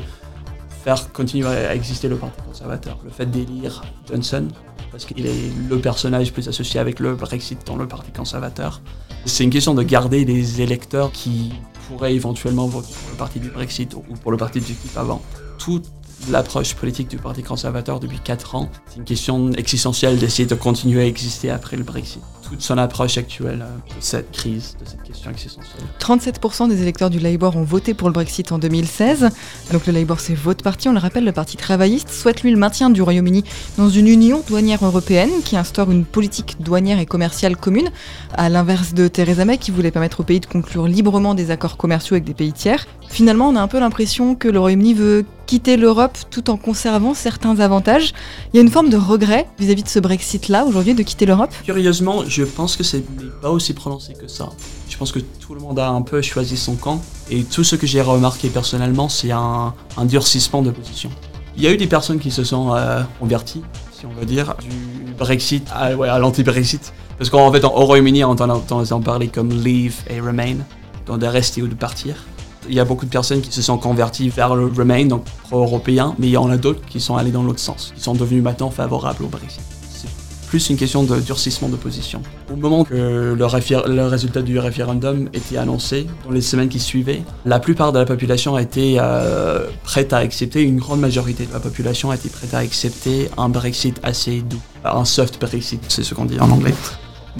faire 0.84 1.12
continuer 1.12 1.46
à 1.46 1.74
exister 1.74 2.08
le 2.08 2.16
Parti 2.16 2.42
conservateur. 2.42 2.98
Le 3.04 3.10
fait 3.10 3.30
d'élire 3.30 3.82
Johnson, 4.08 4.48
parce 4.90 5.04
qu'il 5.04 5.24
est 5.24 5.52
le 5.68 5.78
personnage 5.78 6.32
plus 6.32 6.48
associé 6.48 6.80
avec 6.80 6.98
le 6.98 7.14
Brexit 7.14 7.64
dans 7.66 7.76
le 7.76 7.86
Parti 7.86 8.10
conservateur. 8.10 8.82
C'est 9.26 9.44
une 9.44 9.50
question 9.50 9.74
de 9.74 9.82
garder 9.84 10.24
des 10.24 10.60
électeurs 10.60 11.12
qui 11.12 11.52
pourraient 11.88 12.14
éventuellement 12.14 12.66
voter 12.66 12.92
pour 12.92 13.10
le 13.12 13.16
Parti 13.16 13.38
du 13.38 13.50
Brexit 13.50 13.94
ou 13.94 14.14
pour 14.20 14.32
le 14.32 14.36
Parti 14.36 14.60
du 14.60 14.74
KIP 14.74 14.96
avant. 14.96 15.22
Toute 15.58 15.86
l'approche 16.30 16.74
politique 16.74 17.08
du 17.08 17.18
Parti 17.18 17.44
conservateur 17.44 18.00
depuis 18.00 18.18
4 18.18 18.56
ans, 18.56 18.70
c'est 18.88 18.96
une 18.96 19.04
question 19.04 19.52
existentielle 19.52 20.18
d'essayer 20.18 20.46
de 20.46 20.54
continuer 20.56 21.02
à 21.02 21.06
exister 21.06 21.50
après 21.50 21.76
le 21.76 21.84
Brexit 21.84 22.22
toute 22.48 22.62
son 22.62 22.78
approche 22.78 23.18
actuelle 23.18 23.62
euh, 23.62 23.96
de 23.96 24.00
cette 24.00 24.30
crise, 24.32 24.76
de 24.80 24.88
cette 24.88 25.02
question 25.02 25.30
existentielle. 25.30 25.82
37% 26.00 26.68
des 26.68 26.82
électeurs 26.82 27.10
du 27.10 27.18
Labour 27.18 27.56
ont 27.56 27.64
voté 27.64 27.94
pour 27.94 28.08
le 28.08 28.12
Brexit 28.12 28.52
en 28.52 28.58
2016. 28.58 29.30
Donc 29.72 29.86
le 29.86 29.92
Labour, 29.92 30.20
c'est 30.20 30.34
votre 30.34 30.62
parti, 30.62 30.88
on 30.88 30.92
le 30.92 30.98
rappelle, 30.98 31.24
le 31.24 31.32
parti 31.32 31.56
travailliste 31.56 32.10
souhaite 32.10 32.42
lui 32.42 32.50
le 32.50 32.58
maintien 32.58 32.90
du 32.90 33.02
Royaume-Uni 33.02 33.44
dans 33.78 33.88
une 33.88 34.08
union 34.08 34.42
douanière 34.46 34.84
européenne 34.84 35.30
qui 35.44 35.56
instaure 35.56 35.90
une 35.90 36.04
politique 36.04 36.56
douanière 36.60 36.98
et 36.98 37.06
commerciale 37.06 37.56
commune, 37.56 37.90
à 38.36 38.48
l'inverse 38.48 38.94
de 38.94 39.08
Theresa 39.08 39.44
May 39.44 39.58
qui 39.58 39.70
voulait 39.70 39.90
permettre 39.90 40.20
au 40.20 40.24
pays 40.24 40.40
de 40.40 40.46
conclure 40.46 40.86
librement 40.86 41.34
des 41.34 41.50
accords 41.50 41.76
commerciaux 41.76 42.14
avec 42.14 42.24
des 42.24 42.34
pays 42.34 42.52
tiers. 42.52 42.86
Finalement, 43.08 43.48
on 43.48 43.56
a 43.56 43.60
un 43.60 43.68
peu 43.68 43.78
l'impression 43.78 44.34
que 44.34 44.48
le 44.48 44.58
Royaume-Uni 44.58 44.94
veut 44.94 45.24
quitter 45.54 45.76
l'Europe 45.76 46.18
tout 46.32 46.50
en 46.50 46.56
conservant 46.56 47.14
certains 47.14 47.60
avantages. 47.60 48.12
Il 48.52 48.56
y 48.56 48.58
a 48.58 48.62
une 48.62 48.72
forme 48.72 48.90
de 48.90 48.96
regret 48.96 49.46
vis-à-vis 49.60 49.84
de 49.84 49.88
ce 49.88 50.00
Brexit-là 50.00 50.64
aujourd'hui 50.64 50.94
de 50.94 51.02
quitter 51.04 51.26
l'Europe? 51.26 51.50
Curieusement, 51.64 52.24
je 52.26 52.42
pense 52.42 52.76
que 52.76 52.82
c'est 52.82 53.04
pas 53.40 53.50
aussi 53.50 53.72
prononcé 53.72 54.14
que 54.14 54.26
ça. 54.26 54.48
Je 54.88 54.96
pense 54.96 55.12
que 55.12 55.20
tout 55.20 55.54
le 55.54 55.60
monde 55.60 55.78
a 55.78 55.88
un 55.88 56.02
peu 56.02 56.20
choisi 56.22 56.56
son 56.56 56.74
camp 56.74 57.00
et 57.30 57.44
tout 57.44 57.62
ce 57.62 57.76
que 57.76 57.86
j'ai 57.86 58.00
remarqué 58.00 58.48
personnellement, 58.48 59.08
c'est 59.08 59.30
un, 59.30 59.72
durcissement 60.02 60.60
de 60.60 60.72
position. 60.72 61.10
Il 61.56 61.62
y 61.62 61.68
a 61.68 61.70
eu 61.72 61.76
des 61.76 61.86
personnes 61.86 62.18
qui 62.18 62.32
se 62.32 62.42
sont 62.42 62.74
euh, 62.74 63.02
converties 63.20 63.62
si 63.96 64.06
on 64.06 64.10
veut 64.18 64.26
dire, 64.26 64.56
du 64.60 65.12
Brexit 65.12 65.68
à, 65.72 66.18
l'anti-Brexit. 66.18 66.92
Parce 67.16 67.30
qu'en 67.30 67.52
fait, 67.52 67.62
au 67.62 67.68
Royaume-Uni, 67.68 68.24
on 68.24 68.30
entend 68.30 68.82
en 68.90 69.00
parler 69.00 69.28
comme 69.28 69.50
leave 69.50 70.02
et 70.10 70.20
remain, 70.20 70.56
donc 71.06 71.20
de 71.20 71.26
rester 71.26 71.62
ou 71.62 71.68
de 71.68 71.76
partir. 71.76 72.16
Il 72.68 72.74
y 72.74 72.80
a 72.80 72.84
beaucoup 72.84 73.04
de 73.04 73.10
personnes 73.10 73.40
qui 73.40 73.52
se 73.52 73.62
sont 73.62 73.78
converties 73.78 74.28
vers 74.28 74.54
le 74.54 74.66
Remain, 74.66 75.06
donc 75.06 75.24
pro-européen, 75.44 76.14
mais 76.18 76.28
il 76.28 76.32
y 76.32 76.36
en 76.36 76.50
a 76.50 76.56
d'autres 76.56 76.84
qui 76.86 77.00
sont 77.00 77.16
allés 77.16 77.30
dans 77.30 77.42
l'autre 77.42 77.60
sens, 77.60 77.92
qui 77.94 78.02
sont 78.02 78.14
devenus 78.14 78.42
maintenant 78.42 78.70
favorables 78.70 79.24
au 79.24 79.28
Brexit. 79.28 79.60
C'est 79.90 80.08
plus 80.48 80.70
une 80.70 80.76
question 80.76 81.02
de 81.02 81.20
durcissement 81.20 81.68
de 81.68 81.76
position. 81.76 82.22
Au 82.52 82.56
moment 82.56 82.84
que 82.84 83.34
le, 83.36 84.06
résultat 84.06 84.42
du 84.42 84.58
référendum 84.58 85.28
était 85.32 85.56
annoncé, 85.56 86.06
dans 86.24 86.30
les 86.30 86.40
semaines 86.40 86.68
qui 86.68 86.80
suivaient, 86.80 87.22
la 87.44 87.58
plupart 87.58 87.92
de 87.92 87.98
la 87.98 88.06
population 88.06 88.54
a 88.54 88.62
été 88.62 88.96
euh, 89.00 89.66
prête 89.82 90.12
à 90.12 90.18
accepter, 90.18 90.62
une 90.62 90.78
grande 90.78 91.00
majorité 91.00 91.46
de 91.46 91.52
la 91.52 91.60
population 91.60 92.10
a 92.10 92.14
été 92.14 92.28
prête 92.28 92.54
à 92.54 92.58
accepter 92.58 93.28
un 93.36 93.48
Brexit 93.48 93.98
assez 94.02 94.42
doux, 94.42 94.60
un 94.84 95.04
soft 95.04 95.40
Brexit, 95.40 95.82
c'est 95.88 96.04
ce 96.04 96.14
qu'on 96.14 96.24
dit 96.24 96.38
en 96.40 96.50
anglais. 96.50 96.74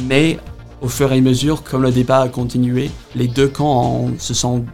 Mais 0.08 0.38
au 0.84 0.88
fur 0.88 1.10
et 1.12 1.16
à 1.16 1.20
mesure, 1.20 1.62
comme 1.62 1.82
le 1.82 1.90
débat 1.90 2.20
a 2.20 2.28
continué, 2.28 2.90
les 3.14 3.26
deux 3.26 3.48
camps 3.48 4.10
se 4.18 4.34
sont 4.34 4.64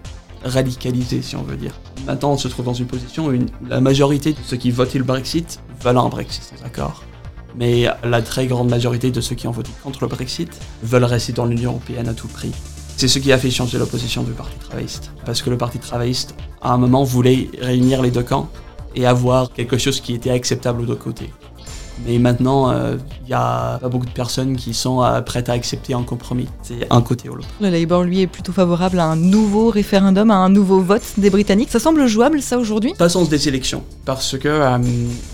radicalisés, 0.44 1.22
si 1.22 1.36
on 1.36 1.42
veut 1.42 1.56
dire. 1.56 1.72
Maintenant, 2.06 2.32
on 2.32 2.38
se 2.38 2.48
trouve 2.48 2.64
dans 2.64 2.74
une 2.74 2.86
position 2.86 3.26
où 3.26 3.32
la 3.68 3.80
majorité 3.80 4.32
de 4.32 4.38
ceux 4.44 4.56
qui 4.56 4.70
votaient 4.70 4.98
le 4.98 5.04
Brexit 5.04 5.60
veulent 5.82 5.98
un 5.98 6.08
Brexit 6.08 6.42
sans 6.42 6.64
accord. 6.64 7.04
Mais 7.56 7.86
la 8.04 8.22
très 8.22 8.46
grande 8.46 8.70
majorité 8.70 9.10
de 9.10 9.20
ceux 9.20 9.34
qui 9.34 9.48
ont 9.48 9.52
voté 9.52 9.70
contre 9.82 10.04
le 10.04 10.08
Brexit 10.08 10.50
veulent 10.82 11.04
rester 11.04 11.32
dans 11.32 11.46
l'Union 11.46 11.72
européenne 11.72 12.08
à 12.08 12.14
tout 12.14 12.28
prix. 12.28 12.52
C'est 12.96 13.08
ce 13.08 13.18
qui 13.18 13.32
a 13.32 13.38
fait 13.38 13.50
changer 13.50 13.78
l'opposition 13.78 14.22
du 14.22 14.32
Parti 14.32 14.56
travailliste. 14.58 15.10
Parce 15.24 15.42
que 15.42 15.50
le 15.50 15.56
Parti 15.56 15.78
travailliste, 15.78 16.34
à 16.60 16.72
un 16.72 16.76
moment, 16.76 17.02
voulait 17.02 17.50
réunir 17.60 18.02
les 18.02 18.10
deux 18.10 18.22
camps 18.22 18.48
et 18.94 19.06
avoir 19.06 19.52
quelque 19.52 19.78
chose 19.78 20.00
qui 20.00 20.14
était 20.14 20.30
acceptable 20.30 20.82
aux 20.82 20.86
deux 20.86 20.96
côtés. 20.96 21.30
Mais 22.06 22.18
maintenant, 22.18 22.72
il 22.72 22.76
euh, 22.76 22.96
n'y 23.26 23.34
a 23.34 23.78
pas 23.78 23.88
beaucoup 23.88 24.06
de 24.06 24.10
personnes 24.10 24.56
qui 24.56 24.72
sont 24.72 25.02
euh, 25.02 25.20
prêtes 25.20 25.48
à 25.48 25.52
accepter 25.52 25.94
un 25.94 26.02
compromis. 26.02 26.46
C'est 26.62 26.86
un 26.90 27.02
côté 27.02 27.28
ou 27.28 27.34
l'autre. 27.34 27.48
Le 27.60 27.68
Labour, 27.68 28.02
lui, 28.02 28.22
est 28.22 28.26
plutôt 28.26 28.52
favorable 28.52 28.98
à 29.00 29.04
un 29.04 29.16
nouveau 29.16 29.70
référendum, 29.70 30.30
à 30.30 30.36
un 30.36 30.48
nouveau 30.48 30.80
vote 30.80 31.02
des 31.18 31.30
Britanniques. 31.30 31.70
Ça 31.70 31.78
semble 31.78 32.06
jouable, 32.06 32.40
ça, 32.40 32.58
aujourd'hui? 32.58 32.94
Pas 32.94 33.08
sens 33.08 33.28
des 33.28 33.48
élections. 33.48 33.84
Parce 34.04 34.38
que, 34.38 34.48
euh, 34.48 34.78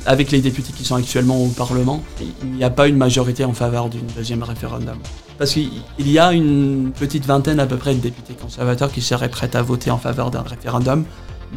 avec 0.07 0.31
les 0.33 0.41
députés 0.41 0.73
qui 0.73 0.85
sont 0.85 0.97
actuellement 0.97 1.43
au 1.43 1.49
Parlement, 1.49 2.03
il 2.21 2.51
n'y 2.53 2.65
a 2.65 2.71
pas 2.71 2.89
une 2.89 2.97
majorité 2.97 3.45
en 3.45 3.53
faveur 3.53 3.89
d'une 3.89 4.07
deuxième 4.17 4.43
référendum. 4.43 4.97
Parce 5.39 5.53
qu'il 5.53 5.71
y 5.99 6.19
a 6.19 6.33
une 6.33 6.91
petite 6.99 7.27
vingtaine 7.27 7.61
à 7.61 7.67
peu 7.67 7.77
près 7.77 7.95
de 7.95 8.01
députés 8.01 8.35
conservateurs 8.35 8.91
qui 8.91 9.03
seraient 9.03 9.29
prêts 9.29 9.55
à 9.55 9.63
voter 9.63 9.91
en 9.91 9.99
faveur 9.99 10.31
d'un 10.31 10.43
référendum. 10.43 11.05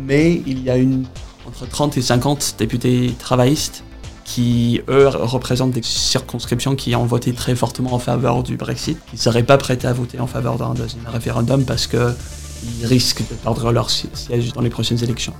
Mais 0.05 0.41
il 0.45 0.63
y 0.63 0.69
a 0.69 0.77
une, 0.77 1.05
entre 1.47 1.67
30 1.67 1.97
et 1.97 2.01
50 2.01 2.55
députés 2.59 3.13
travaillistes 3.17 3.83
qui, 4.29 4.81
eux, 4.89 5.07
représentent 5.07 5.71
des 5.71 5.81
circonscriptions 5.81 6.75
qui 6.75 6.95
ont 6.95 7.05
voté 7.05 7.33
très 7.33 7.55
fortement 7.55 7.93
en 7.93 7.99
faveur 7.99 8.43
du 8.43 8.57
Brexit, 8.57 8.99
qui 9.09 9.15
ne 9.15 9.19
seraient 9.19 9.43
pas 9.43 9.57
prêtes 9.57 9.85
à 9.85 9.93
voter 9.93 10.19
en 10.19 10.27
faveur 10.27 10.57
d'un 10.57 10.75
deuxième 10.75 11.07
référendum 11.07 11.65
parce 11.65 11.87
qu'ils 11.87 12.13
risquent 12.83 13.27
de 13.27 13.33
perdre 13.33 13.71
leur 13.71 13.89
siège 13.89 14.53
dans 14.53 14.61
les 14.61 14.69
prochaines 14.69 15.03
élections. 15.03 15.33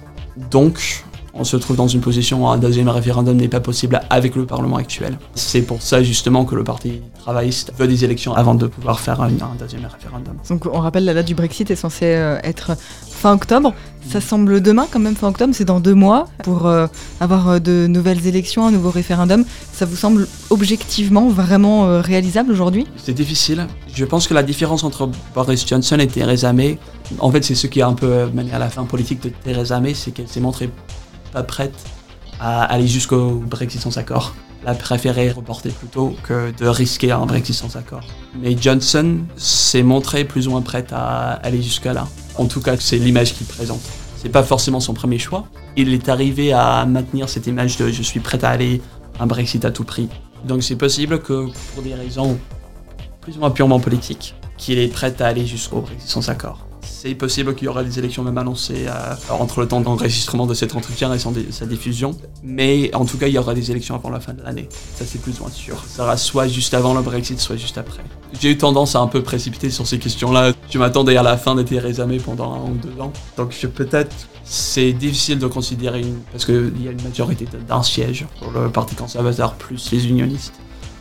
Donc, 0.50 1.04
on 1.36 1.44
se 1.44 1.56
trouve 1.56 1.76
dans 1.76 1.88
une 1.88 2.02
position 2.02 2.44
où 2.44 2.48
un 2.48 2.58
deuxième 2.58 2.90
référendum 2.90 3.38
n'est 3.38 3.48
pas 3.48 3.60
possible 3.60 4.02
avec 4.10 4.36
le 4.36 4.48
Parlement 4.48 4.78
actuel. 4.78 5.20
C'est 5.36 5.62
pour 5.62 5.84
ça 5.84 6.02
justement 6.02 6.44
que 6.44 6.56
le 6.56 6.64
Parti 6.64 7.02
travailliste 7.20 7.72
veut 7.78 7.88
des 7.88 8.04
élections 8.04 8.34
avant 8.34 8.56
de 8.56 8.66
pouvoir 8.66 9.00
faire 9.00 9.22
un, 9.22 9.30
deuxième 9.60 9.86
référendum. 9.86 10.36
Donc 10.50 10.66
on 10.66 10.80
rappelle 10.80 11.06
la 11.06 11.14
date 11.14 11.28
du 11.28 11.36
Brexit 11.36 11.70
est 11.70 11.76
censée 11.76 12.16
euh, 12.16 12.40
être 12.44 12.72
fin 13.12 13.34
octobre. 13.34 13.74
Ça 14.08 14.22
semble 14.22 14.62
demain 14.62 14.88
quand 14.90 15.00
même, 15.00 15.16
fin 15.16 15.28
octobre, 15.28 15.54
c'est 15.54 15.66
dans 15.66 15.80
deux 15.80 15.94
mois 15.94 16.26
pour 16.44 16.66
euh, 16.66 16.88
avoir 17.20 17.50
euh, 17.50 17.60
de 17.60 17.86
nouvelles 17.88 18.26
élections, 18.26 18.66
un 18.66 18.72
nouveau 18.72 18.90
référendum. 18.90 19.46
Ça 19.74 19.86
vous 19.86 19.96
semble 19.96 20.28
objectivement 20.50 21.30
vraiment 21.30 22.02
réalisable 22.02 22.52
aujourd'hui? 22.52 22.88
C'est 22.98 23.14
difficile. 23.14 23.68
Je 23.94 24.06
pense 24.06 24.28
que 24.28 24.34
la 24.34 24.44
différence 24.44 24.84
entre 24.84 25.10
Boris 25.36 25.68
Johnson 25.68 25.98
et 26.00 26.08
Theresa 26.08 26.54
May, 26.54 26.80
en 27.20 27.32
fait 27.32 27.44
c'est 27.44 27.56
ce 27.56 27.68
qui 27.68 27.82
a 27.82 27.88
un 27.88 27.94
peu 27.94 28.28
mené 28.34 28.52
à 28.54 28.60
la 28.60 28.70
fin 28.70 28.84
politique 28.86 29.22
de 29.22 29.30
Theresa 29.30 29.80
May, 29.80 29.94
c'est 29.94 30.12
qu'elle 30.12 30.28
s'est 30.28 30.40
montrée 30.40 30.70
pas 31.32 31.44
prête 31.44 31.76
à 32.40 32.64
aller 32.64 32.88
jusqu'au 32.88 33.44
Brexit 33.46 33.82
sans 33.82 33.98
accord. 33.98 34.34
Elle 34.64 34.70
a 34.70 34.74
préféré 34.76 35.32
reporter 35.32 35.72
plutôt 35.72 36.16
que 36.24 36.52
de 36.58 36.68
risquer 36.68 37.12
un 37.12 37.26
Brexit 37.26 37.56
sans 37.56 37.76
accord. 37.78 38.04
Mais 38.42 38.58
Johnson 38.60 39.20
s'est 39.38 39.84
montré 39.84 40.26
plus 40.26 40.48
ou 40.48 40.52
moins 40.52 40.62
prête 40.62 40.92
à 40.92 41.32
aller 41.32 41.62
jusqu'à 41.62 41.94
là. 41.94 42.08
En 42.40 42.46
tout 42.46 42.62
cas, 42.62 42.78
c'est 42.80 42.98
l'image 42.98 43.34
qu'il 43.34 43.46
présente. 43.46 43.82
C'est 44.16 44.30
pas 44.30 44.44
forcément 44.44 44.80
son 44.80 44.94
premier 44.94 45.20
choix. 45.20 45.46
Il 45.76 45.94
est 45.94 46.08
arrivé 46.08 46.54
à 46.54 46.86
maintenir 46.86 47.28
cette 47.28 47.48
image 47.48 47.76
de 47.76 47.90
je 47.90 48.02
suis 48.02 48.22
prêt 48.22 48.44
à 48.46 48.50
aller 48.50 48.82
un 49.20 49.28
Brexit 49.28 49.66
à 49.66 49.72
tout 49.72 49.84
prix. 49.84 50.08
Donc 50.48 50.64
c'est 50.64 50.78
possible 50.78 51.20
que 51.20 51.48
pour 51.74 51.84
des 51.84 51.94
raisons 51.94 52.40
plus 53.20 53.36
ou 53.36 53.42
moins 53.42 53.52
purement 53.52 53.82
politiques, 53.82 54.36
qu'il 54.58 54.80
est 54.80 54.88
prêt 54.88 55.14
à 55.22 55.28
aller 55.28 55.46
jusqu'au 55.46 55.82
Brexit 55.82 56.08
sans 56.08 56.30
accord. 56.30 56.69
C'est 57.02 57.16
possible 57.16 57.56
qu'il 57.56 57.64
y 57.64 57.68
aura 57.70 57.86
des 57.86 57.98
élections 57.98 58.26
même 58.26 58.38
annoncées 58.38 58.88
euh, 58.88 59.16
entre 59.30 59.62
le 59.62 59.70
temps 59.70 59.80
d'enregistrement 59.80 60.46
de 60.46 60.54
cet 60.54 60.76
entretien 60.76 61.14
et 61.14 61.18
sa 61.18 61.66
diffusion. 61.66 62.12
Mais 62.44 62.94
en 62.94 63.06
tout 63.06 63.18
cas, 63.18 63.28
il 63.28 63.34
y 63.34 63.38
aura 63.38 63.54
des 63.54 63.72
élections 63.72 63.96
avant 63.96 64.10
la 64.10 64.20
fin 64.20 64.34
de 64.34 64.42
l'année. 64.42 64.68
Ça, 64.96 65.06
c'est 65.08 65.22
plus 65.22 65.38
ou 65.40 65.44
moins 65.44 65.50
sûr. 65.50 65.82
Ça 65.88 66.04
sera 66.04 66.18
soit 66.18 66.50
juste 66.50 66.74
avant 66.74 66.94
le 66.94 67.02
Brexit, 67.02 67.40
soit 67.40 67.56
juste 67.56 67.78
après. 67.78 68.04
J'ai 68.42 68.52
eu 68.52 68.58
tendance 68.58 68.98
à 68.98 69.00
un 69.00 69.08
peu 69.08 69.24
précipiter 69.24 69.70
sur 69.70 69.88
ces 69.88 69.98
questions-là. 69.98 70.52
Je 70.70 70.78
m'attendais 70.78 71.16
à 71.16 71.24
la 71.24 71.38
fin 71.38 71.56
de 71.56 71.64
Theresa 71.64 72.06
May 72.06 72.18
pendant 72.18 72.52
un 72.52 72.70
ou 72.70 72.76
deux 72.76 73.02
ans. 73.02 73.14
Donc, 73.38 73.56
peut-être 73.74 74.14
c'est 74.44 74.92
difficile 74.92 75.40
de 75.40 75.48
considérer 75.48 76.02
une... 76.02 76.20
parce 76.34 76.44
qu'il 76.44 76.84
y 76.84 76.90
a 76.90 76.92
une 76.92 77.02
majorité 77.02 77.48
d'un 77.66 77.82
siège 77.82 78.26
pour 78.42 78.52
le 78.52 78.70
Parti 78.70 78.96
conservateur 78.96 79.54
plus 79.54 79.90
les 79.94 80.06
unionistes. 80.06 80.54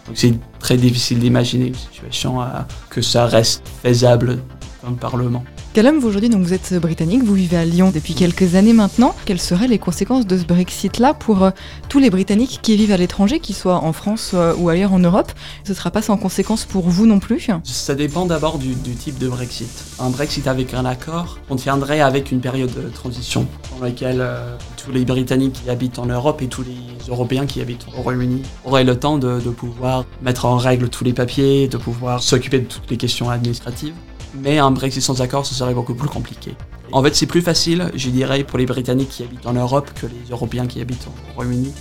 Donc 0.06 0.16
c'est 0.16 0.32
très 0.60 0.76
difficile 0.76 1.18
d'imaginer 1.18 1.66
une 1.66 1.74
situation 1.74 2.40
à... 2.40 2.68
que 2.88 3.02
ça 3.02 3.26
reste 3.26 3.64
faisable 3.82 4.38
comme 4.80 4.96
Parlement. 4.96 5.42
Callum, 5.75 5.98
vous 5.98 6.08
aujourd'hui, 6.08 6.30
donc 6.30 6.42
vous 6.42 6.54
êtes 6.54 6.75
britannique, 6.75 7.22
vous 7.22 7.34
vivez 7.34 7.58
à 7.58 7.64
Lyon 7.64 7.92
depuis 7.94 8.14
quelques 8.14 8.54
années 8.54 8.72
maintenant. 8.72 9.14
Quelles 9.26 9.40
seraient 9.40 9.68
les 9.68 9.78
conséquences 9.78 10.26
de 10.26 10.38
ce 10.38 10.44
Brexit-là 10.44 11.12
pour 11.12 11.44
euh, 11.44 11.50
tous 11.90 11.98
les 11.98 12.08
Britanniques 12.08 12.60
qui 12.62 12.75
vivent 12.76 12.90
à 12.90 12.96
l'étranger, 12.96 13.38
qu'ils 13.38 13.54
soient 13.54 13.84
en 13.84 13.92
France 13.92 14.32
euh, 14.32 14.54
ou 14.56 14.70
ailleurs 14.70 14.94
en 14.94 14.98
Europe? 14.98 15.30
Ce 15.64 15.72
ne 15.72 15.76
sera 15.76 15.90
pas 15.90 16.00
sans 16.00 16.16
conséquences 16.16 16.64
pour 16.64 16.88
vous 16.88 17.06
non 17.06 17.20
plus? 17.20 17.48
Ça 17.64 17.94
dépend 17.94 18.25
d'abord 18.25 18.58
du, 18.58 18.75
type 18.75 19.18
de 19.18 19.28
Brexit. 19.28 19.70
Un 20.00 20.08
Brexit 20.08 20.48
avec 20.48 20.72
un 20.72 20.87
accord 20.87 21.38
contiendrait 21.48 22.00
avec 22.00 22.32
une 22.32 22.40
période 22.40 22.72
de 22.75 22.88
transition 22.88 23.46
dans 23.76 23.84
laquelle 23.84 24.20
euh, 24.20 24.56
tous 24.78 24.90
les 24.90 25.04
Britanniques 25.04 25.60
qui 25.62 25.70
habitent 25.70 25.98
en 25.98 26.06
Europe 26.06 26.40
et 26.40 26.46
tous 26.46 26.62
les 26.62 27.10
Européens 27.10 27.44
qui 27.44 27.60
habitent 27.60 27.87
au 27.96 28.00
Royaume-Uni 28.00 28.42
auraient 28.64 28.84
le 28.84 28.98
temps 28.98 29.18
de 29.18 29.38
pouvoir 29.50 30.06
mettre 30.22 30.46
en 30.46 30.56
règle 30.56 30.88
tous 30.88 31.04
les 31.04 31.12
papiers, 31.12 31.68
de 31.68 31.76
pouvoir 31.76 32.22
s'occuper 32.22 32.60
de 32.60 32.66
toutes 32.66 32.90
les 32.90 32.96
questions 32.96 33.28
administratives 33.28 33.94
mais 34.35 34.58
un 34.58 34.70
Brexit 34.70 35.02
sans 35.02 35.20
accord, 35.20 35.47
ce 35.47 35.54
serait 35.54 35.75
beaucoup 35.75 35.94
plus 35.94 36.08
compliqué. 36.08 36.54
En 36.92 37.02
fait, 37.02 37.14
c'est 37.14 37.26
plus 37.26 37.42
facile, 37.42 37.90
je 37.94 38.08
dirais, 38.08 38.44
pour 38.44 38.58
les 38.58 38.66
Britanniques 38.66 39.11
qui 39.11 39.23
habitent 39.23 39.47
en 39.47 39.52
Europe 39.52 39.90
que 39.94 40.06
les 40.06 40.30
Européens 40.30 40.66
qui 40.66 40.80
habitent 40.80 41.06
au 41.06 41.35
Royaume-Uni. 41.35 41.73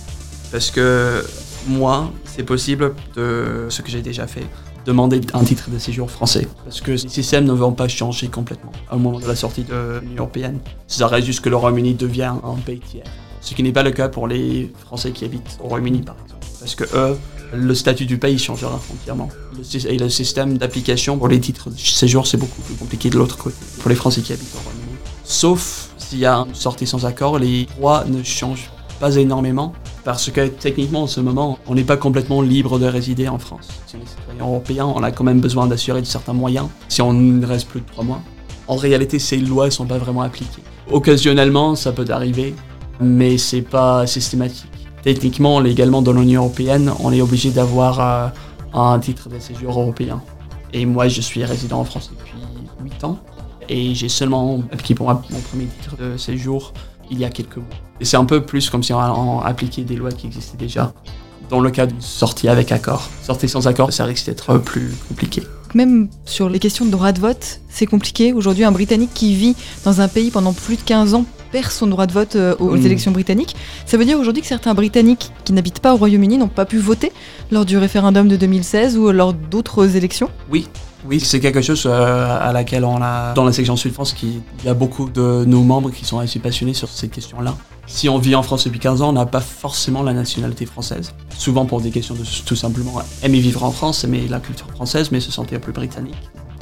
Parce 0.52 0.70
que 0.70 1.24
moi, 1.66 2.10
c'est 2.24 2.42
possible 2.42 2.94
de 3.16 3.66
ce 3.68 3.82
que 3.82 3.90
j'ai 3.90 4.02
déjà 4.02 4.26
fait, 4.26 4.46
demander 4.84 5.20
un 5.34 5.44
titre 5.44 5.70
de 5.70 5.78
séjour 5.78 6.10
français. 6.10 6.46
Parce 6.64 6.80
que 6.80 6.92
les 6.92 6.98
systèmes 6.98 7.44
ne 7.44 7.52
vont 7.52 7.72
pas 7.72 7.88
changer 7.88 8.28
complètement 8.28 8.72
au 8.90 8.96
moment 8.96 9.18
de 9.18 9.26
la 9.26 9.36
sortie 9.36 9.64
de 9.64 10.00
l'Union 10.00 10.24
Européenne. 10.24 10.58
Ça 10.86 11.06
reste 11.06 11.26
juste 11.26 11.40
que 11.40 11.48
le 11.48 11.56
Royaume-Uni 11.56 11.94
devient 11.94 12.34
un 12.44 12.54
pays 12.64 12.80
tiers. 12.80 13.04
Ce 13.40 13.54
qui 13.54 13.62
n'est 13.62 13.72
pas 13.72 13.82
le 13.82 13.92
cas 13.92 14.08
pour 14.08 14.28
les 14.28 14.72
Français 14.86 15.12
qui 15.12 15.24
habitent 15.24 15.58
au 15.62 15.68
Royaume-Uni, 15.68 16.02
par 16.02 16.16
exemple. 16.22 16.46
Parce 16.60 16.74
que 16.74 16.84
eux, 16.96 17.18
le 17.52 17.74
statut 17.74 18.06
du 18.06 18.18
pays 18.18 18.38
changera 18.38 18.80
entièrement. 18.92 19.28
Et 19.88 19.98
le 19.98 20.08
système 20.08 20.58
d'application 20.58 21.18
pour 21.18 21.28
les 21.28 21.40
titres 21.40 21.70
de 21.70 21.76
séjour, 21.76 22.26
c'est 22.26 22.36
beaucoup 22.36 22.62
plus 22.62 22.74
compliqué 22.74 23.10
de 23.10 23.18
l'autre 23.18 23.36
côté, 23.36 23.56
pour 23.80 23.88
les 23.88 23.96
Français 23.96 24.20
qui 24.20 24.32
habitent 24.32 24.54
au 24.54 24.58
Royaume-Uni. 24.58 24.96
Sauf 25.24 25.90
s'il 25.96 26.20
y 26.20 26.26
a 26.26 26.36
une 26.48 26.54
sortie 26.54 26.86
sans 26.86 27.04
accord, 27.04 27.38
les 27.38 27.66
droits 27.76 28.04
ne 28.06 28.22
changent 28.22 28.70
pas 28.98 29.14
énormément, 29.16 29.74
parce 30.04 30.30
que 30.30 30.48
techniquement, 30.48 31.02
en 31.02 31.06
ce 31.06 31.20
moment, 31.20 31.58
on 31.66 31.74
n'est 31.74 31.84
pas 31.84 31.96
complètement 31.96 32.42
libre 32.42 32.78
de 32.78 32.86
résider 32.86 33.28
en 33.28 33.38
France. 33.38 33.68
Si 33.86 33.96
on 33.96 34.00
est 34.00 34.08
citoyen 34.08 34.42
européen, 34.42 34.86
on 34.86 35.02
a 35.02 35.12
quand 35.12 35.24
même 35.24 35.40
besoin 35.40 35.66
d'assurer 35.66 36.00
de 36.00 36.06
certains 36.06 36.32
moyens, 36.32 36.68
si 36.88 37.02
on 37.02 37.12
ne 37.12 37.46
reste 37.46 37.68
plus 37.68 37.80
de 37.80 37.86
trois 37.86 38.04
mois. 38.04 38.22
En 38.66 38.76
réalité, 38.76 39.18
ces 39.18 39.36
lois 39.36 39.66
ne 39.66 39.70
sont 39.70 39.86
pas 39.86 39.98
vraiment 39.98 40.22
appliquées. 40.22 40.62
Occasionnellement, 40.90 41.76
ça 41.76 41.92
peut 41.92 42.06
arriver, 42.08 42.54
mais 43.00 43.38
c'est 43.38 43.62
pas 43.62 44.06
systématique. 44.06 44.77
Techniquement, 45.02 45.60
légalement 45.60 46.02
dans 46.02 46.12
l'Union 46.12 46.42
Européenne, 46.42 46.92
on 47.00 47.12
est 47.12 47.20
obligé 47.20 47.50
d'avoir 47.50 48.00
euh, 48.00 48.28
un 48.74 48.98
titre 48.98 49.28
de 49.28 49.38
séjour 49.38 49.78
européen. 49.80 50.22
Et 50.72 50.86
moi, 50.86 51.08
je 51.08 51.20
suis 51.20 51.44
résident 51.44 51.80
en 51.80 51.84
France 51.84 52.10
depuis 52.16 52.38
8 52.82 53.04
ans. 53.04 53.18
Et 53.68 53.94
j'ai 53.94 54.08
seulement 54.08 54.62
appliqué 54.72 54.94
mon 54.98 55.14
premier 55.14 55.66
titre 55.66 55.96
de 55.98 56.16
séjour 56.16 56.72
il 57.10 57.18
y 57.18 57.24
a 57.24 57.30
quelques 57.30 57.56
mois. 57.56 57.66
Et 58.00 58.04
c'est 58.04 58.16
un 58.16 58.24
peu 58.24 58.44
plus 58.44 58.70
comme 58.70 58.82
si 58.82 58.92
on 58.92 59.40
appliquait 59.40 59.82
des 59.82 59.96
lois 59.96 60.12
qui 60.12 60.26
existaient 60.26 60.56
déjà. 60.56 60.92
Dans 61.50 61.60
le 61.60 61.70
cas 61.70 61.86
d'une 61.86 62.00
sortie 62.00 62.48
avec 62.48 62.72
accord. 62.72 63.08
Sortie 63.22 63.48
sans 63.48 63.66
accord, 63.66 63.92
ça 63.92 64.04
risque 64.04 64.26
d'être 64.26 64.58
plus 64.58 64.94
compliqué. 65.08 65.42
Même 65.74 66.08
sur 66.24 66.48
les 66.48 66.58
questions 66.58 66.84
de 66.84 66.90
droit 66.90 67.12
de 67.12 67.20
vote, 67.20 67.60
c'est 67.68 67.86
compliqué. 67.86 68.32
Aujourd'hui, 68.32 68.64
un 68.64 68.72
Britannique 68.72 69.12
qui 69.14 69.34
vit 69.34 69.56
dans 69.84 70.00
un 70.00 70.08
pays 70.08 70.30
pendant 70.30 70.52
plus 70.52 70.76
de 70.76 70.82
15 70.82 71.14
ans 71.14 71.24
perd 71.50 71.70
son 71.70 71.86
droit 71.86 72.06
de 72.06 72.12
vote 72.12 72.36
euh, 72.36 72.54
aux 72.58 72.76
Mm. 72.76 72.86
élections 72.86 73.10
britanniques. 73.10 73.56
Ça 73.86 73.96
veut 73.96 74.04
dire 74.04 74.18
aujourd'hui 74.18 74.42
que 74.42 74.48
certains 74.48 74.74
Britanniques 74.74 75.30
qui 75.44 75.52
n'habitent 75.52 75.80
pas 75.80 75.94
au 75.94 75.96
Royaume-Uni 75.96 76.38
n'ont 76.38 76.48
pas 76.48 76.64
pu 76.66 76.78
voter 76.78 77.12
lors 77.50 77.64
du 77.64 77.76
référendum 77.78 78.28
de 78.28 78.36
2016 78.36 78.96
ou 78.98 79.10
lors 79.12 79.32
d'autres 79.32 79.96
élections 79.96 80.28
Oui, 80.50 80.68
oui, 81.08 81.20
c'est 81.20 81.40
quelque 81.40 81.62
chose 81.62 81.84
euh, 81.86 82.38
à 82.40 82.52
laquelle 82.52 82.84
on 82.84 83.00
a, 83.02 83.32
dans 83.34 83.44
la 83.44 83.52
section 83.52 83.76
Sud-France, 83.76 84.14
il 84.22 84.40
y 84.64 84.68
a 84.68 84.74
beaucoup 84.74 85.08
de 85.08 85.44
nos 85.46 85.62
membres 85.62 85.90
qui 85.90 86.04
sont 86.04 86.18
assez 86.18 86.38
passionnés 86.38 86.74
sur 86.74 86.88
ces 86.88 87.08
questions-là. 87.08 87.54
Si 87.86 88.08
on 88.08 88.18
vit 88.18 88.34
en 88.34 88.42
France 88.42 88.64
depuis 88.64 88.80
15 88.80 89.00
ans, 89.00 89.08
on 89.08 89.12
n'a 89.12 89.24
pas 89.24 89.40
forcément 89.40 90.02
la 90.02 90.12
nationalité 90.12 90.66
française. 90.66 91.14
Souvent 91.36 91.64
pour 91.64 91.80
des 91.80 91.90
questions 91.90 92.14
de 92.14 92.22
tout 92.44 92.56
simplement 92.56 93.00
aimer 93.22 93.38
vivre 93.40 93.64
en 93.64 93.70
France, 93.70 94.04
aimer 94.04 94.26
la 94.28 94.40
culture 94.40 94.68
française, 94.70 95.10
mais 95.10 95.20
se 95.20 95.32
sentir 95.32 95.58
plus 95.60 95.72
britannique. 95.72 96.16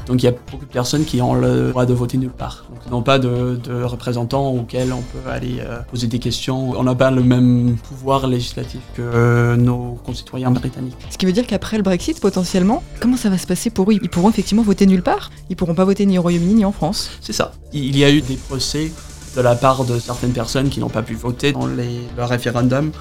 Donc 0.07 0.23
il 0.23 0.25
y 0.25 0.29
a 0.29 0.33
beaucoup 0.51 0.65
de 0.65 0.71
personnes 0.71 1.03
qui 1.03 1.21
ont 1.21 1.35
le 1.35 1.69
droit 1.69 1.85
de 1.85 1.93
voter 1.93 2.17
nulle 2.17 2.31
part. 2.31 2.65
Donc 2.69 2.79
ils 2.85 2.91
n'ont 2.91 3.01
pas 3.01 3.19
de, 3.19 3.59
de 3.61 3.83
représentants 3.83 4.49
auxquels 4.51 4.93
on 4.93 5.01
peut 5.01 5.29
aller 5.29 5.57
euh, 5.59 5.79
poser 5.91 6.07
des 6.07 6.19
questions. 6.19 6.71
On 6.71 6.83
n'a 6.83 6.95
pas 6.95 7.11
le 7.11 7.21
même 7.21 7.75
pouvoir 7.87 8.27
législatif 8.27 8.81
que 8.95 9.01
euh, 9.01 9.55
nos 9.57 9.99
concitoyens 10.05 10.51
britanniques. 10.51 10.95
Ce 11.09 11.17
qui 11.17 11.25
veut 11.25 11.33
dire 11.33 11.45
qu'après 11.45 11.77
le 11.77 11.83
Brexit, 11.83 12.19
potentiellement, 12.21 12.83
comment 13.01 13.17
ça 13.17 13.29
va 13.29 13.37
se 13.37 13.47
passer 13.47 13.69
pour 13.69 13.91
eux? 13.91 13.95
Ils 14.01 14.09
pourront 14.09 14.29
effectivement 14.29 14.63
voter 14.63 14.85
nulle 14.85 15.03
part? 15.03 15.29
Ils 15.49 15.55
pourront 15.55 15.75
pas 15.75 15.85
voter 15.85 16.05
ni 16.05 16.17
au 16.17 16.21
Royaume-Uni 16.21 16.53
ni 16.55 16.65
en 16.65 16.71
France? 16.71 17.11
C'est 17.19 17.33
ça. 17.33 17.51
Il 17.73 17.97
y 17.97 18.03
a 18.05 18.09
eu 18.09 18.21
des 18.21 18.35
procès 18.35 18.91
de 19.35 19.41
la 19.41 19.55
part 19.55 19.83
de 19.83 19.99
certaines 19.99 20.31
personnes 20.31 20.69
qui 20.69 20.79
n'ont 20.79 20.89
pas 20.89 21.03
pu 21.03 21.15
voter 21.15 21.51
dans 21.51 21.67
les, 21.67 21.99
le 22.15 22.23
référendum. 22.23 22.91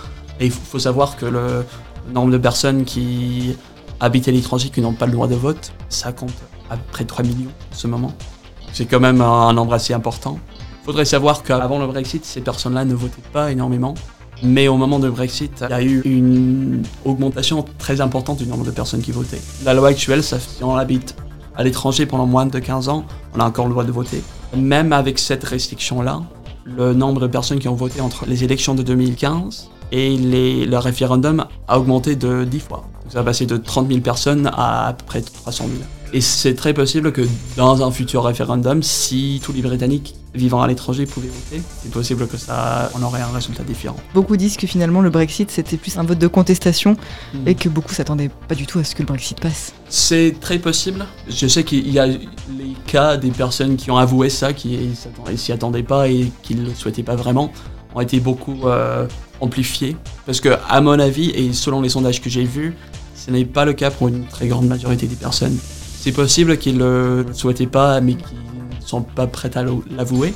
Et 0.41 0.47
il 0.47 0.51
faut 0.51 0.61
faut 0.65 0.79
savoir 0.81 1.17
que 1.17 1.25
le 1.27 1.65
nombre 2.13 2.33
de 2.33 2.39
personnes 2.39 2.85
qui 2.85 3.57
habitent 4.01 4.29
à 4.29 4.33
l'étranger 4.33 4.69
qui 4.71 4.81
n'ont 4.81 4.93
pas 4.93 5.07
le 5.07 5.13
droit 5.13 5.29
de 5.29 5.35
vote, 5.37 5.73
ça 5.89 6.13
compte 6.13 6.35
à 6.71 6.77
près 6.77 7.05
de 7.05 7.09
3 7.09 7.25
millions 7.25 7.51
en 7.73 7.75
ce 7.75 7.87
moment. 7.87 8.13
C'est 8.73 8.87
quand 8.87 9.01
même 9.01 9.21
un, 9.21 9.53
nombre 9.53 9.75
assez 9.75 9.95
important. 9.95 10.39
Il 10.83 10.85
faudrait 10.85 11.05
savoir 11.05 11.43
qu'avant 11.43 11.79
le 11.79 11.87
Brexit, 11.87 12.25
ces 12.25 12.41
personnes-là 12.41 12.85
ne 12.85 12.95
votaient 12.95 13.23
pas 13.33 13.51
énormément. 13.51 13.95
Mais 14.43 14.69
au 14.69 14.77
moment 14.77 14.99
du 14.99 15.09
Brexit, 15.09 15.65
il 15.67 15.71
y 15.71 15.73
a 15.73 15.83
eu 15.83 16.03
une 16.05 16.83
augmentation 17.05 17.65
très 17.79 18.01
importante 18.03 18.39
du 18.39 18.47
nombre 18.47 18.65
de 18.65 18.71
personnes 18.71 19.01
qui 19.01 19.13
votaient. 19.13 19.41
La 19.65 19.73
loi 19.73 19.89
actuelle, 19.89 20.23
si 20.23 20.35
on 20.63 20.77
habite 20.77 21.17
à 21.57 21.65
l'étranger 21.65 22.05
pendant 22.05 22.27
moins 22.27 22.45
de 22.45 22.59
15 22.59 22.91
ans, 22.91 23.05
on 23.35 23.41
a 23.41 23.45
encore 23.45 23.65
le 23.67 23.73
droit 23.73 23.85
de 23.85 23.93
voter. 23.93 24.23
Même 24.55 24.93
avec 24.93 25.19
cette 25.19 25.43
restriction-là, 25.43 26.21
le 26.67 26.93
nombre 26.93 27.21
de 27.21 27.27
personnes 27.27 27.59
qui 27.59 27.69
ont 27.69 27.75
voté 27.75 28.01
entre 28.01 28.27
les 28.27 28.45
élections 28.45 28.75
de 28.75 28.83
2015 28.83 29.71
et 29.93 30.17
le 30.17 30.77
référendum 30.77 31.47
a 31.69 31.79
augmenté 31.79 32.17
de 32.17 32.45
10 32.45 32.61
fois. 32.61 32.85
Ça 33.09 33.21
a 33.21 33.23
passé 33.23 33.47
de 33.47 33.57
30 33.57 33.89
000 33.89 34.01
personnes 34.01 34.51
à 34.53 34.89
à 34.89 34.93
peu 34.93 35.05
près 35.07 35.23
300 35.23 35.65
000. 35.69 35.77
Et 36.17 36.23
c'est 36.23 36.55
très 36.55 36.73
possible 36.73 37.13
que 37.13 37.21
dans 37.59 37.87
un 37.87 37.91
futur 37.91 38.25
référendum, 38.25 38.83
si 38.83 39.39
tous 39.45 39.53
les 39.53 39.61
Britanniques 39.61 40.15
vivant 40.35 40.63
à 40.63 40.67
l'étranger 40.67 41.05
pouvaient 41.05 41.29
voter, 41.29 41.61
c'est 41.83 41.91
possible 41.91 42.27
que 42.27 42.39
ça, 42.39 42.91
on 42.95 43.03
aurait 43.03 43.21
un 43.21 43.29
résultat 43.29 43.65
différent. 43.65 43.99
Beaucoup 44.15 44.39
disent 44.39 44.57
que 44.57 44.67
finalement 44.67 45.03
le 45.03 45.11
Brexit 45.11 45.51
c'était 45.51 45.77
plus 45.77 45.99
un 45.99 46.05
vote 46.05 46.19
de 46.19 46.27
contestation 46.27 46.97
Mm. 47.35 47.49
et 47.49 47.55
que 47.55 47.69
beaucoup 47.69 47.93
s'attendaient 47.93 48.31
pas 48.49 48.55
du 48.55 48.67
tout 48.67 48.79
à 48.79 48.85
ce 48.85 48.95
que 48.95 49.03
le 49.03 49.09
Brexit 49.09 49.39
passe. 49.41 49.75
C'est 49.91 50.37
très 50.41 50.59
possible. 50.59 51.05
Je 51.29 51.47
sais 51.47 51.65
qu'il 51.65 51.91
y 51.91 51.99
a 51.99 52.07
les 52.07 52.19
cas 52.87 53.19
des 53.19 53.31
personnes 53.31 53.77
qui 53.77 53.91
ont 53.91 53.99
avoué 53.99 54.31
ça, 54.31 54.55
qui 54.55 54.79
s'y 55.37 55.53
attendaient 55.53 55.83
pas 55.83 56.09
et 56.09 56.33
qui 56.43 56.55
ne 56.55 56.65
le 56.65 56.75
souhaitaient 56.75 57.03
pas 57.03 57.17
vraiment, 57.17 57.53
ont 57.95 58.01
été 58.01 58.21
beaucoup 58.21 58.69
euh, 58.69 59.07
amplifiés. 59.43 59.99
Parce 60.25 60.41
que, 60.41 60.57
à 60.67 60.81
mon 60.81 60.99
avis, 60.99 61.29
et 61.31 61.53
selon 61.53 61.83
les 61.83 61.91
sondages 61.91 62.23
que 62.23 62.31
j'ai 62.31 62.45
vus, 62.45 62.75
ce 63.15 63.31
n'est 63.31 63.45
pas 63.45 63.67
le 63.67 63.75
cas 63.75 63.91
pour 63.91 64.09
une 64.09 64.25
très 64.25 64.49
grande 64.49 64.67
majorité 64.67 65.07
des 65.07 65.17
personnes. 65.17 65.59
C'est 66.07 66.13
possible 66.13 66.57
qu'ils 66.57 66.79
ne 66.79 67.25
le 67.27 67.33
souhaitaient 67.33 67.67
pas, 67.67 68.01
mais 68.01 68.15
qu'ils 68.15 68.37
ne 68.81 68.87
sont 68.87 69.01
pas 69.03 69.27
prêts 69.27 69.51
à 69.57 69.65
l'avouer. 69.65 70.35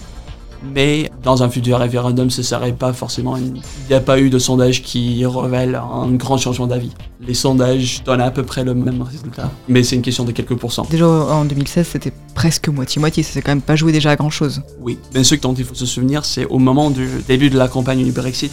Mais 0.75 1.09
dans 1.23 1.45
un 1.45 1.49
futur 1.49 1.79
référendum, 1.79 2.29
ce 2.29 2.43
serait 2.43 2.73
pas 2.73 2.93
forcément. 2.93 3.37
une- 3.37 3.59
Il 3.59 3.89
n'y 3.91 3.95
a 3.95 4.01
pas 4.01 4.19
eu 4.19 4.31
de 4.31 4.39
sondage 4.41 4.83
qui 4.83 5.25
révèle 5.25 5.77
un 5.77 6.11
grand 6.11 6.39
changement 6.39 6.67
d'avis. 6.67 6.91
Les 7.21 7.35
sondages 7.35 8.03
donnent 8.05 8.21
à 8.21 8.33
peu 8.33 8.43
près 8.43 8.65
le 8.65 8.75
même 8.75 9.01
résultat, 9.01 9.49
mais 9.69 9.85
c'est 9.85 9.95
une 9.95 10.03
question 10.03 10.25
de 10.25 10.33
quelques 10.33 10.57
pourcents. 10.57 10.89
Déjà 10.91 11.07
en 11.07 11.45
2016 11.45 11.87
c'était 11.87 12.13
presque 12.35 12.69
moitié-moitié, 12.69 13.23
ça 13.23 13.31
s'est 13.35 13.41
quand 13.41 13.53
même 13.53 13.63
pas 13.63 13.77
joué 13.77 13.93
déjà 13.93 14.11
à 14.11 14.17
grand 14.17 14.29
chose. 14.31 14.63
Oui, 14.81 14.99
mais 15.15 15.23
ce 15.23 15.37
dont 15.37 15.55
il 15.55 15.65
faut 15.65 15.77
se 15.77 15.87
souvenir, 15.87 16.25
c'est 16.25 16.47
au 16.47 16.59
moment 16.59 16.91
du 16.91 17.09
début 17.29 17.49
de 17.49 17.57
la 17.57 17.69
campagne 17.69 18.03
du 18.03 18.11
Brexit, 18.11 18.53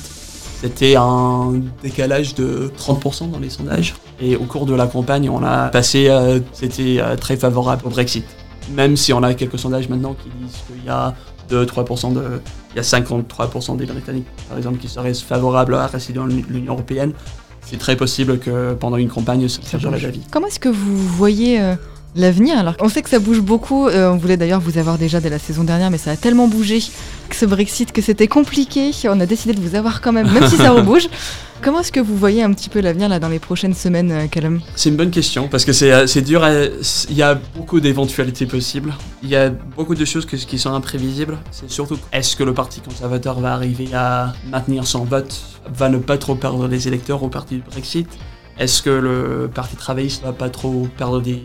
c'était 0.61 0.95
un 0.97 1.53
décalage 1.81 2.35
de 2.35 2.71
30% 2.77 3.25
dans 3.31 3.39
les 3.39 3.49
sondages. 3.49 3.95
Et 4.19 4.35
au 4.35 4.43
cours 4.43 4.65
de 4.65 4.73
la 4.73 4.87
campagne, 4.87 5.29
on 5.29 5.43
a 5.43 5.69
passé, 5.69 6.07
euh, 6.09 6.39
c'était 6.53 6.97
euh, 6.99 7.15
très 7.15 7.37
favorable 7.37 7.83
au 7.85 7.89
Brexit. 7.89 8.25
Même 8.73 8.97
si 8.97 9.13
on 9.13 9.21
a 9.23 9.33
quelques 9.33 9.59
sondages 9.59 9.89
maintenant 9.89 10.15
qui 10.15 10.29
disent 10.29 10.57
qu'il 10.67 10.83
y 10.85 10.89
a 10.89 11.13
2-3% 11.49 12.13
de. 12.13 12.41
Il 12.73 12.77
y 12.77 12.79
a 12.79 12.83
53% 12.83 13.77
des 13.77 13.85
Britanniques, 13.85 14.27
par 14.49 14.57
exemple, 14.57 14.77
qui 14.77 14.87
seraient 14.87 15.13
favorables 15.13 15.75
à 15.75 15.87
rester 15.87 16.13
dans 16.13 16.25
l'Union 16.25 16.73
Européenne. 16.73 17.13
C'est 17.69 17.77
très 17.77 17.97
possible 17.97 18.39
que 18.39 18.73
pendant 18.73 18.97
une 18.97 19.09
campagne, 19.09 19.47
ça 19.49 19.59
changerait 19.69 19.99
d'avis. 19.99 20.21
Comment 20.31 20.47
est-ce 20.47 20.59
que 20.59 20.69
vous 20.69 20.97
voyez 20.97 21.59
euh, 21.59 21.75
l'avenir? 22.15 22.57
Alors 22.57 22.75
On 22.79 22.87
sait 22.87 23.01
que 23.01 23.09
ça 23.09 23.19
bouge 23.19 23.41
beaucoup, 23.41 23.87
euh, 23.87 24.09
on 24.09 24.15
voulait 24.15 24.37
d'ailleurs 24.37 24.61
vous 24.61 24.77
avoir 24.77 24.97
déjà 24.97 25.19
dès 25.19 25.29
la 25.29 25.39
saison 25.39 25.65
dernière, 25.65 25.91
mais 25.91 25.97
ça 25.97 26.11
a 26.11 26.15
tellement 26.15 26.47
bougé 26.47 26.79
que 27.27 27.35
ce 27.35 27.45
Brexit 27.45 27.91
que 27.91 28.01
c'était 28.01 28.29
compliqué, 28.29 28.91
on 29.05 29.19
a 29.19 29.25
décidé 29.25 29.53
de 29.53 29.59
vous 29.59 29.75
avoir 29.75 29.99
quand 29.99 30.13
même, 30.13 30.31
même 30.31 30.47
si 30.47 30.55
ça 30.55 30.71
rebouge. 30.73 31.09
Comment 31.63 31.79
est-ce 31.79 31.91
que 31.91 31.99
vous 31.99 32.15
voyez 32.15 32.43
un 32.43 32.53
petit 32.53 32.69
peu 32.69 32.81
l'avenir 32.81 33.09
là 33.09 33.19
dans 33.19 33.29
les 33.29 33.39
prochaines 33.39 33.73
semaines, 33.73 34.11
euh, 34.11 34.27
Callum? 34.27 34.61
C'est 34.75 34.89
une 34.89 34.95
bonne 34.95 35.09
question 35.09 35.47
parce 35.47 35.65
que 35.65 35.73
c'est 35.73 35.91
euh, 35.91 36.21
dur. 36.21 36.47
Il 37.09 37.15
y 37.15 37.23
a 37.23 37.33
beaucoup 37.55 37.79
d'éventualités 37.79 38.45
possibles. 38.45 38.93
Il 39.23 39.29
y 39.29 39.35
a 39.35 39.49
beaucoup 39.49 39.95
de 39.95 40.05
choses 40.05 40.25
qui 40.27 40.59
sont 40.59 40.73
imprévisibles. 40.73 41.39
C'est 41.49 41.69
surtout 41.69 41.97
est-ce 42.13 42.35
que 42.35 42.43
le 42.43 42.53
Parti 42.53 42.79
conservateur 42.79 43.39
va 43.39 43.53
arriver 43.53 43.89
à 43.93 44.33
maintenir 44.49 44.85
son 44.85 45.03
vote, 45.03 45.41
va 45.73 45.89
ne 45.89 45.97
pas 45.97 46.19
trop 46.19 46.35
perdre 46.35 46.67
les 46.67 46.87
électeurs 46.87 47.23
au 47.23 47.27
parti 47.27 47.55
du 47.55 47.61
Brexit? 47.61 48.07
Est-ce 48.59 48.83
que 48.83 48.91
le 48.91 49.49
Parti 49.53 49.75
travailliste 49.75 50.23
va 50.23 50.33
pas 50.33 50.49
trop 50.49 50.87
perdre 50.95 51.21
des 51.21 51.41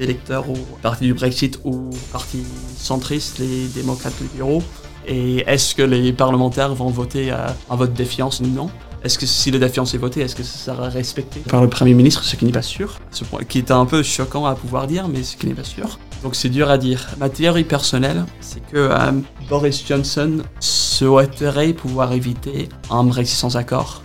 électeurs 0.00 0.48
au 0.48 0.56
parti 0.80 1.04
du 1.04 1.12
Brexit 1.14 1.60
ou 1.64 1.90
au 1.90 2.12
parti 2.12 2.42
centriste, 2.78 3.38
les 3.38 3.66
démocrates 3.74 4.18
libéraux? 4.20 4.62
Et 5.06 5.44
est-ce 5.46 5.74
que 5.74 5.82
les 5.82 6.12
parlementaires 6.14 6.74
vont 6.74 6.88
voter 6.88 7.30
un 7.30 7.76
vote 7.76 7.92
défiance? 7.92 8.40
Ou 8.40 8.46
non 8.46 8.70
est-ce 9.02 9.18
que 9.18 9.26
si 9.26 9.50
le 9.50 9.58
défiance 9.58 9.94
est 9.94 9.98
voté, 9.98 10.20
est-ce 10.20 10.36
que 10.36 10.42
ça 10.42 10.72
sera 10.72 10.88
respecté 10.88 11.40
par 11.40 11.62
le 11.62 11.68
Premier 11.68 11.94
ministre 11.94 12.22
Ce 12.22 12.36
qui 12.36 12.44
n'est 12.44 12.52
pas 12.52 12.62
sûr. 12.62 12.98
Ce 13.10 13.24
point 13.24 13.42
qui 13.44 13.58
est 13.58 13.70
un 13.70 13.86
peu 13.86 14.02
choquant 14.02 14.44
à 14.46 14.54
pouvoir 14.54 14.86
dire, 14.86 15.08
mais 15.08 15.22
ce 15.22 15.36
qui 15.36 15.46
n'est 15.46 15.54
pas 15.54 15.64
sûr. 15.64 15.98
Donc 16.22 16.34
c'est 16.34 16.50
dur 16.50 16.68
à 16.70 16.76
dire. 16.76 17.08
Ma 17.18 17.30
théorie 17.30 17.64
personnelle, 17.64 18.24
c'est 18.40 18.60
que 18.60 18.76
euh, 18.76 19.12
Boris 19.48 19.82
Johnson 19.86 20.42
souhaiterait 20.60 21.72
pouvoir 21.72 22.12
éviter 22.12 22.68
un 22.90 23.04
Brexit 23.04 23.38
sans 23.38 23.56
accord, 23.56 24.02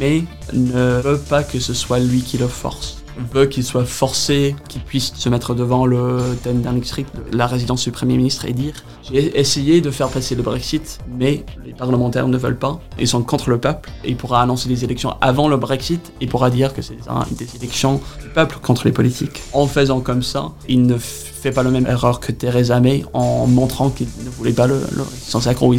mais 0.00 0.24
ne 0.52 1.00
veut 1.00 1.18
pas 1.18 1.44
que 1.44 1.60
ce 1.60 1.74
soit 1.74 2.00
lui 2.00 2.22
qui 2.22 2.38
le 2.38 2.48
force. 2.48 2.97
Veut 3.32 3.46
qu'il 3.46 3.64
soit 3.64 3.84
forcé, 3.84 4.54
qu'il 4.68 4.82
puisse 4.82 5.12
se 5.14 5.28
mettre 5.28 5.54
devant 5.54 5.86
le 5.86 6.20
10 6.44 6.62
Downing 6.62 6.84
Street, 6.84 7.06
la 7.32 7.46
résidence 7.46 7.84
du 7.84 7.90
Premier 7.90 8.16
ministre, 8.16 8.44
et 8.44 8.52
dire 8.52 8.74
j'ai 9.10 9.38
essayé 9.38 9.80
de 9.80 9.90
faire 9.90 10.08
passer 10.08 10.34
le 10.34 10.42
Brexit, 10.42 10.98
mais 11.18 11.44
les 11.64 11.72
parlementaires 11.72 12.28
ne 12.28 12.36
veulent 12.36 12.58
pas. 12.58 12.80
Ils 12.98 13.08
sont 13.08 13.22
contre 13.22 13.48
le 13.50 13.58
peuple. 13.58 13.90
Et 14.04 14.10
il 14.10 14.16
pourra 14.16 14.42
annoncer 14.42 14.68
des 14.68 14.84
élections 14.84 15.14
avant 15.20 15.48
le 15.48 15.56
Brexit. 15.56 16.12
Il 16.20 16.28
pourra 16.28 16.50
dire 16.50 16.74
que 16.74 16.82
c'est 16.82 16.96
des 17.30 17.56
élections 17.56 18.00
du 18.22 18.28
peuple 18.28 18.58
contre 18.60 18.84
les 18.86 18.92
politiques. 18.92 19.42
En 19.52 19.66
faisant 19.66 20.00
comme 20.00 20.22
ça, 20.22 20.52
il 20.68 20.82
ne 20.82 20.98
fait 20.98 21.52
pas 21.52 21.62
la 21.62 21.70
même 21.70 21.86
erreur 21.86 22.20
que 22.20 22.32
Theresa 22.32 22.80
May 22.80 23.04
en 23.14 23.46
montrant 23.46 23.90
qu'il 23.90 24.08
ne 24.24 24.30
voulait 24.30 24.52
pas 24.52 24.66
le, 24.66 24.80
le 24.92 25.04
sans 25.20 25.48
accord 25.48 25.74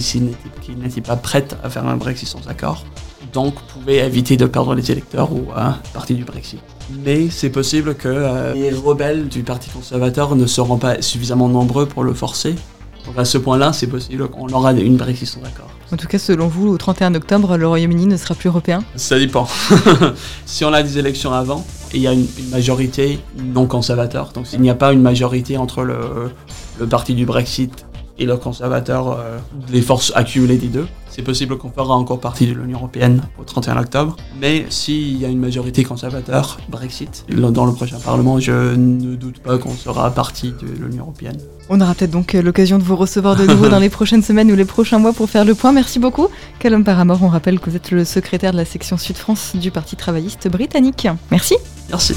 qu'il 0.62 0.78
n'était 0.80 1.02
pas 1.02 1.16
prête 1.16 1.56
à 1.64 1.70
faire 1.70 1.86
un 1.86 1.98
Brexit 1.98 2.28
sans 2.28 2.48
accord. 2.48 2.86
Donc 3.34 3.54
pouvait 3.74 3.98
éviter 3.98 4.38
de 4.38 4.46
perdre 4.46 4.74
les 4.74 4.92
électeurs 4.92 5.32
ou 5.32 5.48
un 5.56 5.78
parti 5.94 6.16
du 6.16 6.24
Brexit. 6.24 6.60
Mais 7.04 7.30
c'est 7.30 7.50
possible 7.50 7.96
que 7.96 8.08
euh, 8.08 8.54
les 8.54 8.72
rebelles 8.72 9.28
du 9.28 9.44
Parti 9.44 9.70
conservateur 9.70 10.36
ne 10.36 10.46
seront 10.46 10.78
pas 10.78 11.02
suffisamment 11.02 11.48
nombreux 11.48 11.86
pour 11.86 12.04
le 12.04 12.14
forcer. 12.14 12.56
Donc 13.06 13.18
à 13.18 13.26
ce 13.26 13.38
point-là, 13.38 13.74
c'est 13.74 13.88
possible 13.88 14.28
qu'on 14.28 14.50
aura 14.50 14.74
une 14.74 14.98
Brexit 14.98 15.28
sans 15.28 15.40
accord. 15.42 15.70
En 15.92 15.98
tout 15.98 16.08
cas, 16.08 16.20
selon 16.20 16.48
vous, 16.48 16.68
au 16.68 16.78
31 16.78 17.16
octobre, 17.16 17.58
le 17.58 17.68
Royaume-Uni 17.68 18.06
ne 18.06 18.18
sera 18.18 18.36
plus 18.36 18.50
européen? 18.50 18.84
Ça 18.96 19.18
dépend. 19.18 19.48
si 20.46 20.64
on 20.66 20.74
a 20.74 20.84
des 20.84 20.98
élections 20.98 21.34
avant, 21.34 21.66
il 21.94 22.02
y 22.02 22.08
a 22.08 22.14
une, 22.14 22.28
une 22.38 22.50
majorité 22.50 23.20
non 23.38 23.66
conservateur, 23.66 24.32
donc 24.34 24.46
s'il 24.46 24.62
n'y 24.62 24.70
a 24.70 24.76
pas 24.76 24.94
une 24.94 25.02
majorité 25.02 25.58
entre 25.58 25.84
le, 25.84 25.98
le 26.80 26.88
parti 26.88 27.16
du 27.16 27.26
Brexit 27.26 27.86
et 28.20 28.26
le 28.26 28.38
conservateur, 28.38 29.12
euh, 29.12 29.38
les 29.72 29.82
forces 29.82 30.12
accumulées 30.16 30.58
des 30.58 30.68
deux, 30.68 30.88
c'est 31.10 31.22
possible 31.24 31.58
qu'on 31.58 31.72
fera 31.72 31.96
encore 31.96 32.20
partie 32.20 32.48
de 32.48 32.54
l'Union 32.54 32.78
Européenne 32.78 33.24
au 33.40 33.44
31 33.44 33.78
octobre. 33.78 34.16
Mais 34.40 34.66
s'il 34.70 35.18
y 35.18 35.26
a 35.26 35.30
une 35.30 35.40
majorité 35.40 35.84
conservateur, 35.84 36.60
Brexit, 36.70 37.26
dans 37.30 37.66
le 37.66 37.74
prochain 37.74 37.98
Parlement, 38.00 38.40
je 38.40 38.76
ne 38.76 39.16
doute 39.16 39.40
pas 39.40 39.58
qu'on 39.58 39.74
sera 39.74 40.12
partie 40.12 40.52
de 40.52 40.68
l'Union 40.86 41.04
Européenne. 41.04 41.38
On 41.70 41.82
aura 41.82 41.94
peut-être 41.96 42.12
donc 42.12 42.36
euh, 42.36 42.42
l'occasion 42.42 42.78
de 42.78 42.84
vous 42.84 42.96
recevoir 42.96 43.36
de 43.36 43.46
nouveau 43.46 43.68
dans 43.70 43.80
les 43.80 43.90
prochaines 43.90 44.24
semaines 44.24 44.52
ou 44.52 44.56
les 44.56 44.66
prochains 44.66 45.00
mois 45.00 45.14
pour 45.14 45.30
faire 45.30 45.46
le 45.46 45.56
point. 45.56 45.72
Merci 45.72 46.00
beaucoup. 46.00 46.28
Callum 46.60 46.84
Paramore, 46.84 47.24
on 47.24 47.28
rappelle 47.28 47.60
que 47.60 47.70
vous 47.70 47.76
êtes 47.76 47.92
le 47.92 48.06
secrétaire 48.06 48.52
de 48.52 48.58
la 48.58 48.66
section 48.66 48.98
Sud-France 48.98 49.56
du 49.56 49.72
Parti 49.72 49.96
travailliste 49.96 50.48
britannique. 50.48 51.08
Merci. 51.32 51.56
Merci. 51.90 52.16